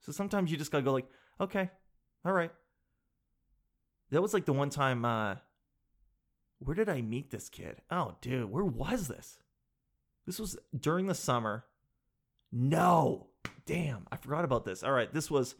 So 0.02 0.12
sometimes 0.12 0.52
you 0.52 0.58
just 0.58 0.72
gotta 0.72 0.84
go 0.84 0.94
like 0.94 1.08
okay 1.40 1.70
all 2.24 2.34
right. 2.34 2.52
That 4.12 4.22
was 4.22 4.34
like 4.34 4.46
the 4.46 4.54
one 4.54 4.70
time 4.70 5.06
uh 5.06 5.36
where 6.60 6.76
did 6.76 6.88
i 6.90 7.02
meet 7.02 7.32
this 7.32 7.50
kid? 7.50 7.82
Oh 7.90 8.16
dude 8.22 8.52
where 8.52 8.64
was 8.64 9.08
this? 9.08 9.40
This 10.26 10.40
was 10.40 10.58
during 10.78 11.08
the 11.08 11.16
summer. 11.16 11.66
No. 12.52 13.28
Damn, 13.66 14.06
I 14.12 14.18
forgot 14.18 14.46
about 14.46 14.64
this. 14.64 14.84
All 14.84 14.92
right, 14.92 15.12
this 15.12 15.32
was 15.32 15.56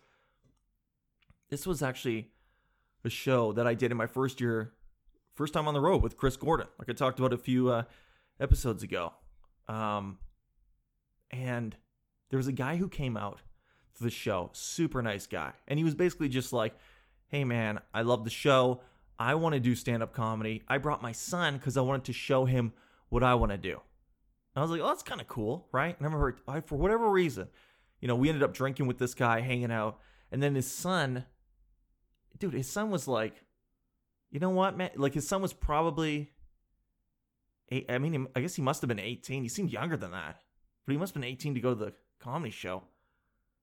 this 1.50 1.66
was 1.66 1.82
actually 1.82 2.30
a 3.04 3.10
show 3.10 3.52
that 3.54 3.68
I 3.68 3.74
did 3.74 3.92
in 3.92 3.98
my 3.98 4.08
first 4.08 4.42
year, 4.42 4.74
first 5.34 5.54
time 5.54 5.68
on 5.68 5.74
the 5.74 5.82
road 5.82 6.02
with 6.02 6.18
Chris 6.18 6.38
Gordon, 6.38 6.68
like 6.80 6.90
I 6.90 6.94
talked 6.94 7.20
about 7.20 7.34
a 7.34 7.38
few 7.38 7.70
uh, 7.70 7.84
episodes 8.40 8.84
ago. 8.84 9.14
Um, 9.68 10.20
and 11.32 11.76
there 12.30 12.38
was 12.38 12.48
a 12.48 12.52
guy 12.52 12.78
who 12.78 12.88
came 12.88 13.18
out 13.18 13.42
to 13.96 14.04
the 14.04 14.10
show, 14.10 14.50
super 14.54 15.02
nice 15.02 15.26
guy, 15.26 15.54
and 15.68 15.80
he 15.80 15.84
was 15.84 15.96
basically 15.96 16.30
just 16.30 16.54
like, 16.54 16.76
"Hey 17.28 17.44
man, 17.44 17.80
I 17.94 18.04
love 18.04 18.24
the 18.24 18.30
show. 18.30 18.82
I 19.18 19.36
want 19.36 19.54
to 19.54 19.60
do 19.60 19.74
stand 19.74 20.04
up 20.04 20.14
comedy. 20.14 20.62
I 20.68 20.78
brought 20.78 21.02
my 21.02 21.12
son 21.12 21.56
because 21.58 21.78
I 21.78 21.82
wanted 21.82 22.06
to 22.06 22.14
show 22.14 22.46
him 22.46 22.74
what 23.10 23.24
I 23.24 23.34
want 23.34 23.52
to 23.52 23.58
do." 23.58 23.72
And 23.74 23.82
I 24.58 24.62
was 24.62 24.70
like, 24.70 24.82
"Oh, 24.82 24.88
that's 24.88 25.04
kind 25.04 25.22
of 25.22 25.28
cool, 25.28 25.68
right?" 25.72 25.96
And 25.98 26.06
I 26.06 26.12
remember, 26.12 26.38
I, 26.48 26.60
for 26.60 26.76
whatever 26.76 27.10
reason, 27.10 27.48
you 28.00 28.08
know, 28.08 28.16
we 28.16 28.30
ended 28.30 28.44
up 28.44 28.54
drinking 28.54 28.88
with 28.88 28.98
this 28.98 29.14
guy, 29.14 29.42
hanging 29.42 29.72
out, 29.72 30.00
and 30.32 30.42
then 30.42 30.56
his 30.56 30.70
son, 30.70 31.26
dude, 32.38 32.54
his 32.54 32.70
son 32.70 32.92
was 32.92 33.08
like, 33.08 33.44
you 34.32 34.40
know 34.40 34.50
what, 34.50 34.78
man? 34.78 34.92
Like 34.96 35.14
his 35.14 35.28
son 35.28 35.42
was 35.42 35.54
probably, 35.54 36.32
eight, 37.70 37.86
I 37.90 37.98
mean, 37.98 38.28
I 38.36 38.42
guess 38.42 38.56
he 38.56 38.62
must 38.62 38.82
have 38.82 38.90
been 38.90 39.00
18. 39.00 39.44
He 39.44 39.50
seemed 39.50 39.72
younger 39.72 39.98
than 39.98 40.12
that, 40.12 40.42
but 40.86 40.92
he 40.92 40.98
must 40.98 41.14
have 41.14 41.22
been 41.22 41.30
18 41.30 41.56
to 41.56 41.62
go 41.62 41.74
to 41.74 41.86
the 41.86 41.94
comedy 42.20 42.52
show. 42.52 42.84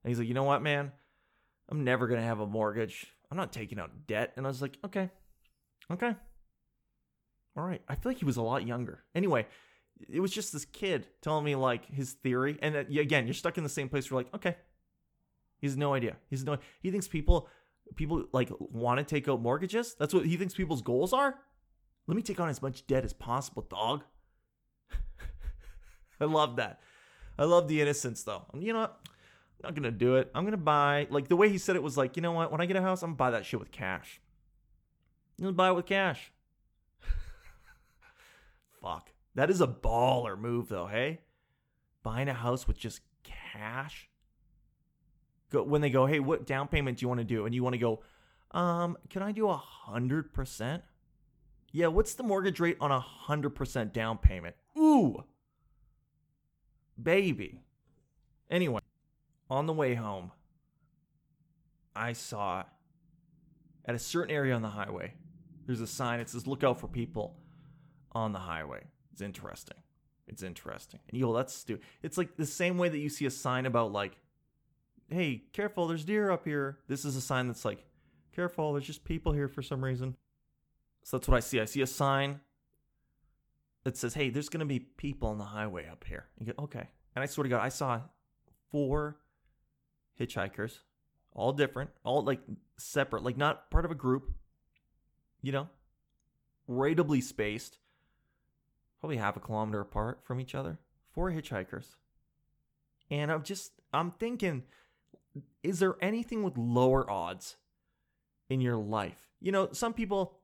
And 0.02 0.10
he's 0.10 0.18
like, 0.18 0.28
you 0.28 0.34
know 0.34 0.44
what, 0.44 0.62
man? 0.62 0.92
I'm 1.68 1.84
never 1.84 2.06
gonna 2.06 2.22
have 2.22 2.40
a 2.40 2.46
mortgage. 2.46 3.06
I'm 3.30 3.36
not 3.36 3.52
taking 3.52 3.78
out 3.78 4.06
debt. 4.06 4.32
And 4.36 4.46
I 4.46 4.48
was 4.48 4.62
like, 4.62 4.78
okay, 4.84 5.10
okay, 5.90 6.14
all 7.56 7.64
right. 7.64 7.82
I 7.88 7.94
feel 7.94 8.10
like 8.10 8.18
he 8.18 8.24
was 8.24 8.36
a 8.36 8.42
lot 8.42 8.66
younger. 8.66 9.04
Anyway, 9.14 9.46
it 10.10 10.20
was 10.20 10.30
just 10.30 10.52
this 10.52 10.64
kid 10.64 11.06
telling 11.20 11.44
me 11.44 11.54
like 11.54 11.86
his 11.86 12.12
theory, 12.12 12.58
and 12.62 12.76
uh, 12.76 12.80
again, 12.80 13.26
you're 13.26 13.34
stuck 13.34 13.58
in 13.58 13.64
the 13.64 13.70
same 13.70 13.88
place. 13.88 14.08
You're 14.08 14.20
like, 14.20 14.34
okay, 14.34 14.56
he 15.58 15.66
has 15.66 15.76
no 15.76 15.94
idea. 15.94 16.16
He's 16.28 16.44
no. 16.44 16.58
He 16.80 16.90
thinks 16.90 17.08
people 17.08 17.48
people 17.94 18.24
like 18.32 18.50
want 18.58 18.98
to 18.98 19.04
take 19.04 19.28
out 19.28 19.40
mortgages. 19.40 19.94
That's 19.98 20.12
what 20.12 20.26
he 20.26 20.36
thinks 20.36 20.54
people's 20.54 20.82
goals 20.82 21.12
are. 21.12 21.36
Let 22.06 22.16
me 22.16 22.22
take 22.22 22.40
on 22.40 22.48
as 22.48 22.60
much 22.60 22.86
debt 22.86 23.04
as 23.04 23.12
possible, 23.12 23.62
dog. 23.62 24.02
I 26.20 26.24
love 26.24 26.56
that. 26.56 26.80
I 27.38 27.44
love 27.44 27.68
the 27.68 27.80
innocence 27.80 28.22
though. 28.24 28.44
You 28.58 28.72
know 28.72 28.80
what? 28.80 29.00
I'm 29.62 29.68
not 29.68 29.74
gonna 29.74 29.90
do 29.92 30.16
it. 30.16 30.30
I'm 30.34 30.44
gonna 30.44 30.56
buy 30.56 31.06
like 31.10 31.28
the 31.28 31.36
way 31.36 31.48
he 31.48 31.58
said 31.58 31.76
it 31.76 31.82
was 31.82 31.96
like, 31.96 32.16
you 32.16 32.22
know 32.22 32.32
what? 32.32 32.50
When 32.50 32.60
I 32.60 32.66
get 32.66 32.76
a 32.76 32.82
house, 32.82 33.02
I'm 33.02 33.10
gonna 33.10 33.16
buy 33.16 33.30
that 33.30 33.46
shit 33.46 33.60
with 33.60 33.70
cash. 33.70 34.20
I'm 35.38 35.44
gonna 35.44 35.54
buy 35.54 35.68
it 35.68 35.74
with 35.74 35.86
cash. 35.86 36.32
Fuck. 38.82 39.11
That 39.34 39.50
is 39.50 39.60
a 39.60 39.66
baller 39.66 40.38
move 40.38 40.68
though, 40.68 40.86
hey? 40.86 41.20
Buying 42.02 42.28
a 42.28 42.34
house 42.34 42.66
with 42.66 42.78
just 42.78 43.00
cash. 43.22 44.08
Go 45.50 45.62
when 45.62 45.80
they 45.80 45.90
go, 45.90 46.06
hey, 46.06 46.20
what 46.20 46.46
down 46.46 46.68
payment 46.68 46.98
do 46.98 47.04
you 47.04 47.08
want 47.08 47.20
to 47.20 47.24
do? 47.24 47.46
And 47.46 47.54
you 47.54 47.62
want 47.62 47.74
to 47.74 47.78
go, 47.78 48.02
um, 48.50 48.96
can 49.08 49.22
I 49.22 49.32
do 49.32 49.48
a 49.48 49.56
hundred 49.56 50.32
percent? 50.32 50.82
Yeah, 51.70 51.86
what's 51.86 52.14
the 52.14 52.22
mortgage 52.22 52.60
rate 52.60 52.76
on 52.80 52.90
a 52.90 53.00
hundred 53.00 53.50
percent 53.50 53.92
down 53.94 54.18
payment? 54.18 54.56
Ooh. 54.76 55.24
Baby. 57.02 57.60
Anyway, 58.50 58.80
on 59.48 59.66
the 59.66 59.72
way 59.72 59.94
home, 59.94 60.32
I 61.96 62.12
saw 62.12 62.64
at 63.86 63.94
a 63.94 63.98
certain 63.98 64.34
area 64.34 64.54
on 64.54 64.62
the 64.62 64.68
highway, 64.68 65.14
there's 65.66 65.80
a 65.80 65.86
sign. 65.86 66.20
It 66.20 66.28
says, 66.28 66.46
look 66.46 66.62
out 66.62 66.80
for 66.80 66.88
people 66.88 67.36
on 68.12 68.32
the 68.32 68.38
highway. 68.38 68.84
It's 69.12 69.20
interesting. 69.20 69.78
It's 70.26 70.42
interesting. 70.42 71.00
And 71.08 71.18
you 71.18 71.26
go, 71.26 71.34
that's 71.34 71.54
stupid. 71.54 71.84
It's 72.02 72.16
like 72.16 72.36
the 72.36 72.46
same 72.46 72.78
way 72.78 72.88
that 72.88 72.98
you 72.98 73.08
see 73.08 73.26
a 73.26 73.30
sign 73.30 73.66
about 73.66 73.92
like, 73.92 74.16
hey, 75.08 75.42
careful, 75.52 75.86
there's 75.86 76.04
deer 76.04 76.30
up 76.30 76.44
here. 76.44 76.78
This 76.88 77.04
is 77.04 77.16
a 77.16 77.20
sign 77.20 77.46
that's 77.48 77.64
like, 77.64 77.84
careful, 78.34 78.72
there's 78.72 78.86
just 78.86 79.04
people 79.04 79.32
here 79.32 79.48
for 79.48 79.62
some 79.62 79.84
reason. 79.84 80.16
So 81.02 81.18
that's 81.18 81.28
what 81.28 81.36
I 81.36 81.40
see. 81.40 81.60
I 81.60 81.66
see 81.66 81.82
a 81.82 81.86
sign 81.86 82.40
that 83.84 83.96
says, 83.96 84.14
hey, 84.14 84.30
there's 84.30 84.48
gonna 84.48 84.64
be 84.64 84.78
people 84.78 85.28
on 85.28 85.38
the 85.38 85.44
highway 85.44 85.88
up 85.88 86.04
here. 86.04 86.26
You 86.38 86.46
go, 86.46 86.64
okay. 86.64 86.88
And 87.14 87.22
I 87.22 87.26
swear 87.26 87.42
to 87.42 87.50
God, 87.50 87.62
I 87.62 87.68
saw 87.68 88.00
four 88.70 89.18
hitchhikers, 90.18 90.78
all 91.34 91.52
different, 91.52 91.90
all 92.04 92.22
like 92.22 92.40
separate, 92.78 93.22
like 93.22 93.36
not 93.36 93.70
part 93.70 93.84
of 93.84 93.90
a 93.90 93.96
group, 93.96 94.32
you 95.42 95.52
know, 95.52 95.68
rateably 96.70 97.22
spaced 97.22 97.78
probably 99.02 99.16
half 99.16 99.36
a 99.36 99.40
kilometer 99.40 99.80
apart 99.80 100.20
from 100.22 100.38
each 100.38 100.54
other. 100.54 100.78
Four 101.12 101.32
hitchhikers. 101.32 101.96
And 103.10 103.32
I'm 103.32 103.42
just, 103.42 103.72
I'm 103.92 104.12
thinking, 104.12 104.62
is 105.64 105.80
there 105.80 105.96
anything 106.00 106.44
with 106.44 106.56
lower 106.56 107.10
odds 107.10 107.56
in 108.48 108.60
your 108.60 108.76
life? 108.76 109.28
You 109.40 109.50
know, 109.50 109.70
some 109.72 109.92
people, 109.92 110.38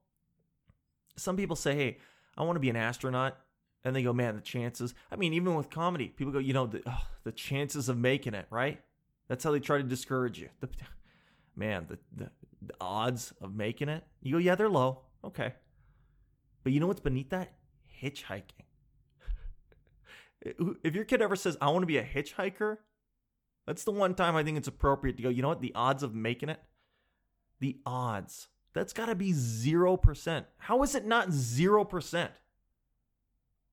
some 1.16 1.36
people 1.36 1.54
say, 1.54 1.76
hey, 1.76 1.98
I 2.36 2.42
want 2.42 2.56
to 2.56 2.60
be 2.60 2.68
an 2.68 2.74
astronaut. 2.74 3.38
And 3.84 3.94
they 3.94 4.02
go, 4.02 4.12
man, 4.12 4.34
the 4.34 4.42
chances. 4.42 4.92
I 5.12 5.14
mean, 5.14 5.34
even 5.34 5.54
with 5.54 5.70
comedy, 5.70 6.08
people 6.08 6.32
go, 6.32 6.40
you 6.40 6.52
know, 6.52 6.66
the, 6.66 6.82
the 7.22 7.30
chances 7.30 7.88
of 7.88 7.96
making 7.96 8.34
it, 8.34 8.46
right? 8.50 8.80
That's 9.28 9.44
how 9.44 9.52
they 9.52 9.60
try 9.60 9.76
to 9.76 9.84
discourage 9.84 10.40
you. 10.40 10.48
The, 10.58 10.68
man, 11.56 11.86
the, 11.88 11.98
the, 12.12 12.30
the 12.60 12.74
odds 12.80 13.32
of 13.40 13.54
making 13.54 13.88
it. 13.88 14.02
You 14.20 14.32
go, 14.32 14.38
yeah, 14.38 14.56
they're 14.56 14.68
low. 14.68 15.02
Okay. 15.22 15.54
But 16.64 16.72
you 16.72 16.80
know 16.80 16.88
what's 16.88 16.98
beneath 16.98 17.30
that? 17.30 17.52
Hitchhiking. 18.02 18.64
if 20.84 20.94
your 20.94 21.04
kid 21.04 21.22
ever 21.22 21.36
says, 21.36 21.56
I 21.60 21.70
want 21.70 21.82
to 21.82 21.86
be 21.86 21.98
a 21.98 22.04
hitchhiker, 22.04 22.78
that's 23.66 23.84
the 23.84 23.90
one 23.90 24.14
time 24.14 24.36
I 24.36 24.42
think 24.42 24.56
it's 24.56 24.68
appropriate 24.68 25.16
to 25.18 25.22
go, 25.22 25.28
you 25.28 25.42
know 25.42 25.48
what? 25.48 25.60
The 25.60 25.74
odds 25.74 26.02
of 26.02 26.14
making 26.14 26.48
it, 26.48 26.60
the 27.60 27.78
odds, 27.84 28.48
that's 28.72 28.92
got 28.92 29.06
to 29.06 29.14
be 29.14 29.32
0%. 29.32 30.44
How 30.58 30.82
is 30.82 30.94
it 30.94 31.06
not 31.06 31.28
0%? 31.28 32.28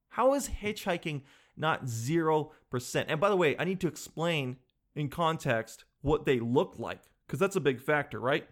How 0.09 0.33
is 0.33 0.49
hitchhiking 0.49 1.21
not 1.55 1.85
0%? 1.85 3.05
And 3.07 3.19
by 3.19 3.29
the 3.29 3.35
way, 3.35 3.55
I 3.57 3.63
need 3.65 3.79
to 3.81 3.87
explain 3.87 4.57
in 4.95 5.09
context 5.09 5.85
what 6.01 6.25
they 6.25 6.39
look 6.39 6.75
like 6.77 7.01
because 7.25 7.39
that's 7.39 7.55
a 7.55 7.61
big 7.61 7.81
factor, 7.81 8.19
right? 8.19 8.47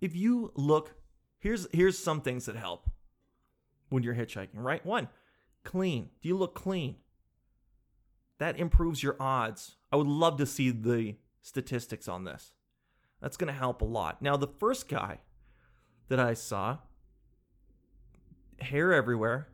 If 0.00 0.14
you 0.14 0.52
look, 0.54 0.94
here's 1.38 1.66
here's 1.72 1.98
some 1.98 2.20
things 2.20 2.46
that 2.46 2.56
help 2.56 2.88
when 3.88 4.02
you're 4.02 4.14
hitchhiking, 4.14 4.48
right? 4.54 4.84
One, 4.84 5.08
clean. 5.64 6.10
Do 6.22 6.28
you 6.28 6.36
look 6.36 6.54
clean? 6.54 6.96
That 8.38 8.58
improves 8.58 9.02
your 9.02 9.16
odds. 9.20 9.76
I 9.90 9.96
would 9.96 10.06
love 10.06 10.36
to 10.38 10.46
see 10.46 10.70
the 10.70 11.16
statistics 11.42 12.08
on 12.08 12.24
this. 12.24 12.52
That's 13.20 13.36
going 13.36 13.52
to 13.52 13.58
help 13.58 13.82
a 13.82 13.86
lot. 13.86 14.22
Now, 14.22 14.36
the 14.36 14.46
first 14.46 14.88
guy 14.88 15.18
that 16.08 16.20
I 16.20 16.34
saw, 16.34 16.78
hair 18.60 18.92
everywhere, 18.92 19.48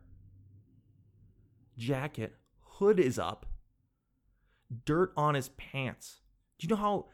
jacket, 1.77 2.35
hood 2.61 2.99
is 2.99 3.17
up, 3.17 3.45
dirt 4.85 5.13
on 5.17 5.35
his 5.35 5.49
pants. 5.49 6.21
Do 6.59 6.67
you 6.67 6.69
know 6.69 6.81
how 6.81 7.05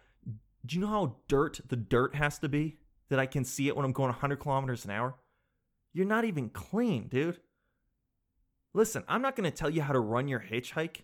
do 0.65 0.75
you 0.75 0.81
know 0.81 0.87
how 0.87 1.15
dirt 1.27 1.59
the 1.67 1.75
dirt 1.75 2.15
has 2.15 2.37
to 2.39 2.49
be 2.49 2.77
that 3.09 3.19
I 3.19 3.25
can 3.25 3.43
see 3.43 3.67
it 3.67 3.75
when 3.75 3.83
I'm 3.83 3.93
going 3.93 4.09
100 4.09 4.37
kilometers 4.37 4.85
an 4.85 4.91
hour? 4.91 5.15
You're 5.93 6.05
not 6.05 6.25
even 6.25 6.49
clean, 6.49 7.07
dude. 7.07 7.39
Listen, 8.73 9.03
I'm 9.07 9.21
not 9.21 9.35
going 9.35 9.49
to 9.49 9.55
tell 9.55 9.69
you 9.69 9.81
how 9.81 9.93
to 9.93 9.99
run 9.99 10.27
your 10.27 10.39
hitchhike, 10.39 11.01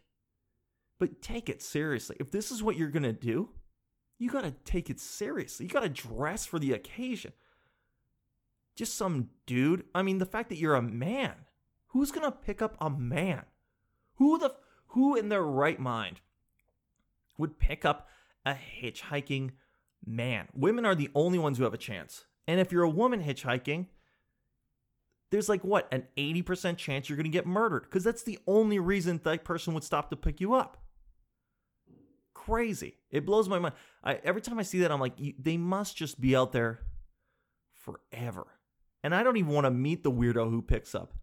but 1.00 1.22
take 1.22 1.50
it 1.50 1.62
seriously. 1.62 2.16
If 2.20 2.32
this 2.32 2.52
is 2.52 2.64
what 2.64 2.78
you're 2.78 2.90
going 2.90 3.04
to 3.04 3.14
do, 3.14 3.50
you 4.18 4.30
got 4.30 4.44
to 4.44 4.54
take 4.64 4.90
it 4.90 5.00
seriously. 5.00 5.66
You 5.66 5.72
got 5.72 5.82
to 5.84 5.90
dress 5.90 6.46
for 6.46 6.60
the 6.60 6.74
occasion. 6.74 7.34
Just 8.76 8.96
some 8.96 9.30
dude. 9.46 9.84
I 9.94 10.02
mean, 10.02 10.20
the 10.20 10.26
fact 10.26 10.50
that 10.50 10.58
you're 10.58 10.76
a 10.76 10.82
man. 10.82 11.34
Who's 11.88 12.12
going 12.12 12.26
to 12.26 12.32
pick 12.32 12.62
up 12.62 12.78
a 12.80 12.90
man? 12.90 13.44
Who 14.16 14.38
the 14.38 14.56
who 14.88 15.16
in 15.16 15.30
their 15.30 15.44
right 15.44 15.80
mind 15.80 16.22
would 17.38 17.60
pick 17.60 17.86
up 17.86 18.08
a 18.46 18.54
hitchhiking 18.54 19.52
man? 20.06 20.48
Women 20.54 20.86
are 20.86 20.96
the 20.96 21.10
only 21.14 21.38
ones 21.40 21.58
who 21.58 21.64
have 21.64 21.74
a 21.74 21.78
chance. 21.78 22.26
And 22.48 22.60
if 22.60 22.72
you're 22.72 22.84
a 22.84 22.90
woman 22.90 23.24
hitchhiking, 23.24 23.88
there's 25.32 25.50
like 25.50 25.64
what 25.64 25.88
an 25.92 26.04
80% 26.18 26.78
chance 26.78 27.10
you're 27.10 27.18
going 27.18 27.26
to 27.26 27.30
get 27.30 27.46
murdered 27.46 27.84
because 27.84 28.04
that's 28.04 28.24
the 28.24 28.40
only 28.48 28.80
reason 28.80 29.20
that 29.24 29.44
person 29.44 29.74
would 29.74 29.84
stop 29.84 30.10
to 30.10 30.16
pick 30.16 30.40
you 30.40 30.54
up. 30.54 30.78
Crazy. 32.34 32.96
It 33.12 33.26
blows 33.26 33.50
my 33.50 33.60
mind. 33.60 33.76
I, 34.04 34.16
every 34.24 34.42
time 34.42 34.60
i 34.60 34.64
see 34.64 34.80
that 34.80 34.92
i'm 34.92 35.02
like 35.02 35.14
they 35.40 35.58
must 35.58 35.98
just 35.98 36.22
be 36.22 36.36
out 36.36 36.52
there 36.52 36.80
forever. 37.74 38.48
And 39.04 39.14
i 39.14 39.24
don't 39.24 39.38
even 39.38 39.52
want 39.52 39.66
to 39.66 39.72
meet 39.72 40.04
the 40.04 40.12
weirdo 40.12 40.50
who 40.50 40.62
picks 40.62 40.96
up. 40.96 41.14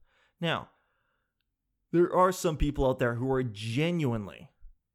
Now 0.40 0.68
there 1.92 2.14
are 2.14 2.32
some 2.32 2.56
people 2.56 2.88
out 2.88 2.98
there 2.98 3.14
who 3.14 3.30
are 3.30 3.42
genuinely 3.42 4.50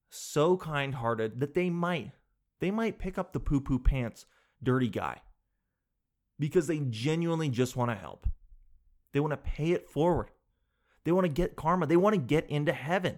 so 0.10 0.58
kind-hearted 0.58 1.40
that 1.40 1.54
they 1.54 1.70
might 1.70 2.12
they 2.60 2.72
might 2.72 3.00
pick 3.00 3.18
up 3.18 3.32
the 3.32 3.40
poo 3.40 3.62
poo 3.62 3.80
pants 3.80 4.26
dirty 4.62 4.90
guy 4.90 5.22
because 6.38 6.68
they 6.68 6.80
genuinely 6.90 7.48
just 7.50 7.76
want 7.76 7.90
to 7.90 7.96
help 7.96 8.28
they 9.14 9.20
want 9.20 9.32
to 9.32 9.38
pay 9.38 9.72
it 9.72 9.90
forward. 9.90 10.32
They 11.04 11.12
want 11.12 11.26
to 11.26 11.32
get 11.32 11.56
karma. 11.56 11.88
They 11.88 11.98
want 11.98 12.16
to 12.16 12.22
get 12.22 12.50
into 12.50 12.74
heaven. 12.74 13.18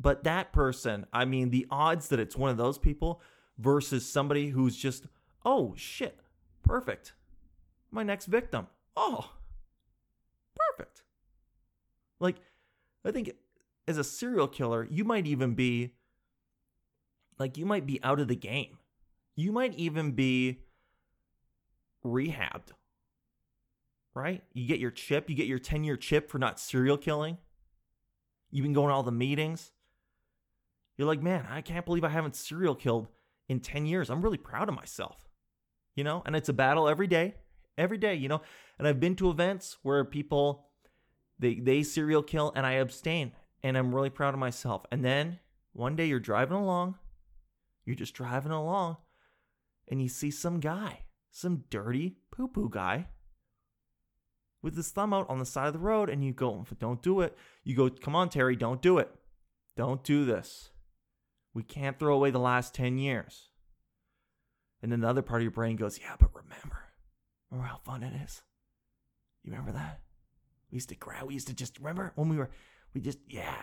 But 0.00 0.24
that 0.24 0.52
person, 0.52 1.06
I 1.12 1.24
mean, 1.24 1.50
the 1.50 1.66
odds 1.70 2.08
that 2.08 2.18
it's 2.18 2.36
one 2.36 2.50
of 2.50 2.56
those 2.56 2.78
people 2.78 3.20
versus 3.58 4.04
somebody 4.04 4.48
who's 4.48 4.76
just, 4.76 5.06
oh 5.44 5.74
shit, 5.76 6.18
perfect. 6.64 7.12
My 7.90 8.02
next 8.02 8.26
victim. 8.26 8.66
Oh, 8.96 9.30
perfect. 10.56 11.02
Like, 12.18 12.36
I 13.04 13.12
think 13.12 13.32
as 13.86 13.98
a 13.98 14.04
serial 14.04 14.48
killer, 14.48 14.86
you 14.90 15.04
might 15.04 15.26
even 15.26 15.54
be 15.54 15.94
like, 17.38 17.56
you 17.56 17.66
might 17.66 17.86
be 17.86 18.02
out 18.02 18.20
of 18.20 18.28
the 18.28 18.36
game. 18.36 18.78
You 19.36 19.52
might 19.52 19.74
even 19.74 20.12
be 20.12 20.60
rehabbed, 22.04 22.72
right? 24.14 24.42
You 24.52 24.66
get 24.66 24.80
your 24.80 24.90
chip, 24.90 25.30
you 25.30 25.36
get 25.36 25.46
your 25.46 25.58
10 25.58 25.84
year 25.84 25.96
chip 25.96 26.30
for 26.30 26.38
not 26.38 26.60
serial 26.60 26.98
killing. 26.98 27.38
You've 28.50 28.64
been 28.64 28.74
going 28.74 28.88
to 28.88 28.94
all 28.94 29.02
the 29.02 29.12
meetings. 29.12 29.72
You're 30.96 31.08
like, 31.08 31.22
man, 31.22 31.46
I 31.48 31.62
can't 31.62 31.86
believe 31.86 32.04
I 32.04 32.10
haven't 32.10 32.36
serial 32.36 32.74
killed 32.74 33.08
in 33.48 33.60
10 33.60 33.86
years. 33.86 34.10
I'm 34.10 34.22
really 34.22 34.38
proud 34.38 34.68
of 34.68 34.74
myself, 34.74 35.28
you 35.94 36.04
know? 36.04 36.22
And 36.26 36.36
it's 36.36 36.50
a 36.50 36.54
battle 36.54 36.88
every 36.88 37.06
day, 37.06 37.36
every 37.78 37.96
day, 37.96 38.14
you 38.14 38.28
know? 38.28 38.42
And 38.78 38.86
I've 38.86 39.00
been 39.00 39.16
to 39.16 39.30
events 39.30 39.78
where 39.82 40.04
people, 40.04 40.66
they, 41.38 41.54
they 41.54 41.82
serial 41.82 42.22
kill 42.22 42.52
and 42.54 42.66
I 42.66 42.72
abstain 42.72 43.32
and 43.62 43.78
I'm 43.78 43.94
really 43.94 44.10
proud 44.10 44.34
of 44.34 44.40
myself. 44.40 44.84
And 44.92 45.04
then 45.04 45.38
one 45.72 45.96
day 45.96 46.06
you're 46.06 46.20
driving 46.20 46.56
along, 46.56 46.96
you're 47.86 47.96
just 47.96 48.14
driving 48.14 48.52
along 48.52 48.98
and 49.88 50.02
you 50.02 50.08
see 50.08 50.30
some 50.30 50.60
guy, 50.60 51.00
some 51.30 51.64
dirty 51.70 52.16
poo 52.30 52.48
poo 52.48 52.68
guy 52.68 53.06
with 54.62 54.76
his 54.76 54.90
thumb 54.90 55.12
out 55.12 55.28
on 55.28 55.38
the 55.38 55.44
side 55.46 55.66
of 55.66 55.72
the 55.72 55.78
road 55.78 56.08
and 56.08 56.24
you 56.24 56.32
go, 56.32 56.64
don't 56.78 57.02
do 57.02 57.20
it. 57.20 57.36
You 57.64 57.74
go, 57.74 57.90
come 57.90 58.14
on, 58.14 58.28
Terry, 58.28 58.56
don't 58.56 58.80
do 58.80 58.98
it. 58.98 59.10
Don't 59.76 60.02
do 60.04 60.24
this. 60.24 60.70
We 61.52 61.62
can't 61.62 61.98
throw 61.98 62.14
away 62.14 62.30
the 62.30 62.38
last 62.38 62.74
10 62.74 62.98
years. 62.98 63.48
And 64.80 64.90
then 64.90 65.00
the 65.00 65.08
other 65.08 65.22
part 65.22 65.40
of 65.40 65.44
your 65.44 65.50
brain 65.50 65.76
goes, 65.76 65.98
yeah, 65.98 66.14
but 66.18 66.30
remember, 66.34 66.78
remember 67.50 67.68
how 67.68 67.78
fun 67.84 68.02
it 68.02 68.12
is? 68.24 68.42
You 69.42 69.50
remember 69.50 69.72
that? 69.72 70.00
We 70.70 70.76
used 70.76 70.88
to 70.88 70.94
grab, 70.94 71.24
we 71.26 71.34
used 71.34 71.48
to 71.48 71.54
just, 71.54 71.78
remember 71.78 72.12
when 72.14 72.28
we 72.28 72.36
were, 72.36 72.50
we 72.94 73.00
just, 73.00 73.18
yeah, 73.28 73.56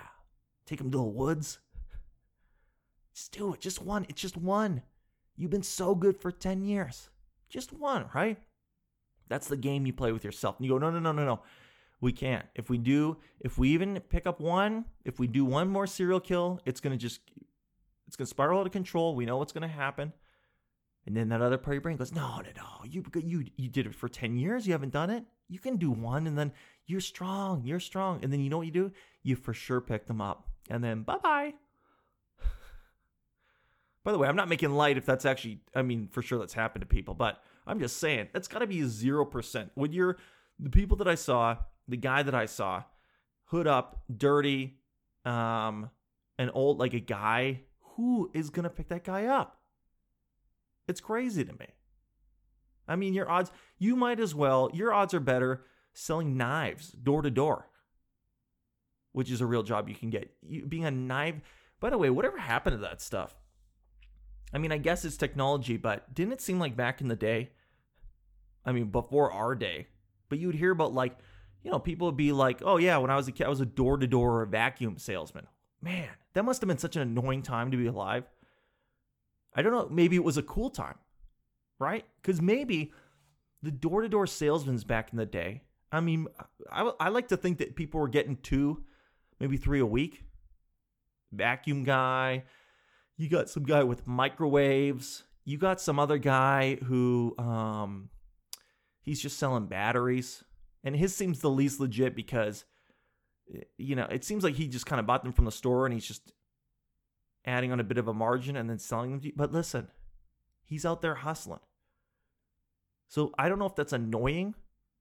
take 0.65 0.79
him 0.79 0.91
to 0.91 0.97
the 0.97 1.03
woods. 1.03 1.59
Just 3.13 3.31
do 3.31 3.53
it. 3.53 3.59
Just 3.59 3.81
one. 3.81 4.05
It's 4.07 4.21
just 4.21 4.37
one. 4.37 4.83
You've 5.35 5.49
been 5.49 5.63
so 5.63 5.95
good 5.95 6.17
for 6.17 6.31
10 6.31 6.63
years. 6.63 7.09
Just 7.49 7.73
one, 7.73 8.05
right? 8.13 8.37
That's 9.29 9.47
the 9.47 9.57
game 9.57 9.85
you 9.85 9.93
play 9.93 10.11
with 10.11 10.23
yourself. 10.23 10.57
And 10.57 10.65
you 10.65 10.73
go, 10.73 10.77
no, 10.77 10.89
no, 10.89 10.99
no, 10.99 11.11
no, 11.11 11.25
no. 11.25 11.41
We 12.01 12.11
can't. 12.11 12.45
If 12.55 12.69
we 12.69 12.77
do, 12.77 13.17
if 13.39 13.57
we 13.57 13.69
even 13.69 13.99
pick 14.09 14.25
up 14.25 14.39
one, 14.39 14.85
if 15.05 15.19
we 15.19 15.27
do 15.27 15.45
one 15.45 15.69
more 15.69 15.85
serial 15.85 16.19
kill, 16.19 16.59
it's 16.65 16.79
to 16.81 16.97
just, 16.97 17.21
it's 18.07 18.17
to 18.17 18.25
spiral 18.25 18.61
out 18.61 18.65
of 18.65 18.71
control. 18.71 19.15
We 19.15 19.25
know 19.25 19.37
what's 19.37 19.53
to 19.53 19.67
happen. 19.67 20.13
And 21.05 21.15
then 21.15 21.29
that 21.29 21.41
other 21.41 21.57
part 21.57 21.69
of 21.69 21.75
your 21.75 21.81
brain 21.81 21.97
goes, 21.97 22.13
no, 22.13 22.37
no, 22.37 22.49
no. 22.55 22.85
You, 22.85 23.03
you, 23.15 23.45
you 23.55 23.69
did 23.69 23.85
it 23.85 23.95
for 23.95 24.09
10 24.09 24.37
years. 24.37 24.65
You 24.65 24.73
haven't 24.73 24.93
done 24.93 25.09
it. 25.09 25.23
You 25.47 25.59
can 25.59 25.77
do 25.77 25.91
one 25.91 26.27
and 26.27 26.37
then 26.37 26.51
you're 26.85 27.01
strong. 27.01 27.63
You're 27.65 27.79
strong. 27.79 28.19
And 28.23 28.31
then 28.31 28.39
you 28.39 28.49
know 28.49 28.57
what 28.57 28.67
you 28.67 28.71
do? 28.71 28.91
You 29.23 29.35
for 29.35 29.53
sure 29.53 29.81
pick 29.81 30.07
them 30.07 30.21
up. 30.21 30.47
And 30.69 30.83
then 30.83 31.03
bye 31.03 31.17
bye. 31.17 31.53
By 34.03 34.11
the 34.11 34.17
way, 34.17 34.27
I'm 34.27 34.35
not 34.35 34.49
making 34.49 34.71
light 34.71 34.97
if 34.97 35.05
that's 35.05 35.25
actually, 35.25 35.61
I 35.75 35.81
mean, 35.81 36.07
for 36.11 36.21
sure 36.21 36.39
that's 36.39 36.53
happened 36.53 36.83
to 36.83 36.87
people, 36.87 37.13
but 37.15 37.41
I'm 37.69 37.79
just 37.79 37.97
saying 37.97 38.29
that's 38.33 38.47
got 38.47 38.59
to 38.59 38.67
be 38.67 38.79
0%. 38.79 39.69
When 39.75 39.93
you're 39.93 40.17
the 40.57 40.69
people 40.69 40.97
that 40.97 41.07
I 41.07 41.15
saw, 41.15 41.57
the 41.87 41.97
guy 41.97 42.23
that 42.23 42.33
I 42.33 42.47
saw, 42.47 42.83
hood 43.45 43.67
up, 43.67 44.01
dirty, 44.15 44.79
um, 45.23 45.89
an 46.37 46.49
old, 46.49 46.79
like 46.79 46.93
a 46.93 46.99
guy, 46.99 47.61
who 47.95 48.31
is 48.33 48.49
going 48.49 48.63
to 48.63 48.69
pick 48.69 48.89
that 48.89 49.03
guy 49.03 49.25
up? 49.25 49.59
It's 50.87 50.99
crazy 50.99 51.45
to 51.45 51.53
me. 51.53 51.67
I 52.87 52.95
mean, 52.95 53.13
your 53.13 53.29
odds, 53.29 53.51
you 53.77 53.95
might 53.95 54.19
as 54.19 54.33
well, 54.33 54.71
your 54.73 54.91
odds 54.91 55.13
are 55.13 55.19
better 55.19 55.63
selling 55.93 56.35
knives 56.35 56.89
door 56.91 57.21
to 57.21 57.29
door, 57.29 57.69
which 59.11 59.29
is 59.29 59.41
a 59.41 59.45
real 59.45 59.61
job 59.61 59.87
you 59.87 59.95
can 59.95 60.09
get. 60.09 60.33
You, 60.41 60.65
being 60.65 60.85
a 60.85 60.91
knife, 60.91 61.35
by 61.79 61.91
the 61.91 61.99
way, 61.99 62.09
whatever 62.09 62.39
happened 62.39 62.77
to 62.77 62.81
that 62.81 62.99
stuff? 62.99 63.35
I 64.51 64.57
mean, 64.57 64.71
I 64.71 64.79
guess 64.79 65.05
it's 65.05 65.17
technology, 65.17 65.77
but 65.77 66.11
didn't 66.15 66.33
it 66.33 66.41
seem 66.41 66.59
like 66.59 66.75
back 66.75 67.01
in 67.01 67.07
the 67.07 67.15
day? 67.15 67.51
I 68.65 68.71
mean, 68.71 68.85
before 68.85 69.31
our 69.31 69.55
day, 69.55 69.87
but 70.29 70.39
you 70.39 70.47
would 70.47 70.55
hear 70.55 70.71
about 70.71 70.93
like, 70.93 71.17
you 71.63 71.71
know, 71.71 71.79
people 71.79 72.07
would 72.07 72.17
be 72.17 72.31
like, 72.31 72.61
"Oh 72.63 72.77
yeah, 72.77 72.97
when 72.97 73.11
I 73.11 73.15
was 73.15 73.27
a 73.27 73.31
kid, 73.31 73.45
I 73.45 73.49
was 73.49 73.61
a 73.61 73.65
door-to-door 73.65 74.45
vacuum 74.45 74.97
salesman." 74.97 75.47
Man, 75.81 76.09
that 76.33 76.43
must 76.43 76.61
have 76.61 76.67
been 76.67 76.77
such 76.77 76.95
an 76.95 77.01
annoying 77.01 77.41
time 77.41 77.71
to 77.71 77.77
be 77.77 77.87
alive. 77.87 78.25
I 79.53 79.61
don't 79.61 79.71
know, 79.71 79.87
maybe 79.89 80.15
it 80.15 80.23
was 80.23 80.37
a 80.37 80.43
cool 80.43 80.69
time, 80.69 80.95
right? 81.79 82.05
Because 82.21 82.41
maybe 82.41 82.91
the 83.61 83.71
door-to-door 83.71 84.27
salesmen 84.27 84.77
back 84.87 85.11
in 85.11 85.17
the 85.17 85.25
day. 85.25 85.63
I 85.91 86.01
mean, 86.01 86.27
I, 86.71 86.91
I 86.99 87.09
like 87.09 87.29
to 87.29 87.37
think 87.37 87.57
that 87.57 87.75
people 87.75 87.99
were 87.99 88.07
getting 88.07 88.37
two, 88.37 88.83
maybe 89.39 89.57
three 89.57 89.79
a 89.79 89.85
week. 89.85 90.23
Vacuum 91.31 91.83
guy, 91.83 92.43
you 93.17 93.27
got 93.27 93.49
some 93.49 93.63
guy 93.63 93.83
with 93.83 94.07
microwaves. 94.07 95.23
You 95.45 95.57
got 95.57 95.81
some 95.81 95.99
other 95.99 96.17
guy 96.17 96.75
who 96.75 97.35
um 97.37 98.09
he's 99.01 99.21
just 99.21 99.37
selling 99.37 99.67
batteries. 99.67 100.43
And 100.83 100.95
his 100.95 101.15
seems 101.15 101.39
the 101.39 101.49
least 101.49 101.79
legit 101.79 102.15
because 102.15 102.65
eh, 103.53 103.63
you 103.77 103.95
know, 103.95 104.07
it 104.09 104.23
seems 104.23 104.43
like 104.43 104.55
he 104.55 104.67
just 104.67 104.85
kind 104.85 104.99
of 104.99 105.05
bought 105.05 105.23
them 105.23 105.33
from 105.33 105.45
the 105.45 105.51
store 105.51 105.85
and 105.85 105.93
he's 105.93 106.07
just 106.07 106.31
adding 107.45 107.71
on 107.71 107.79
a 107.79 107.83
bit 107.83 107.97
of 107.97 108.07
a 108.07 108.13
margin 108.13 108.55
and 108.55 108.69
then 108.69 108.79
selling 108.79 109.11
them 109.11 109.19
to 109.21 109.27
you. 109.27 109.33
But 109.35 109.51
listen, 109.51 109.87
he's 110.63 110.85
out 110.85 111.01
there 111.01 111.15
hustling. 111.15 111.59
So 113.07 113.33
I 113.37 113.49
don't 113.49 113.59
know 113.59 113.65
if 113.65 113.75
that's 113.75 113.93
annoying 113.93 114.55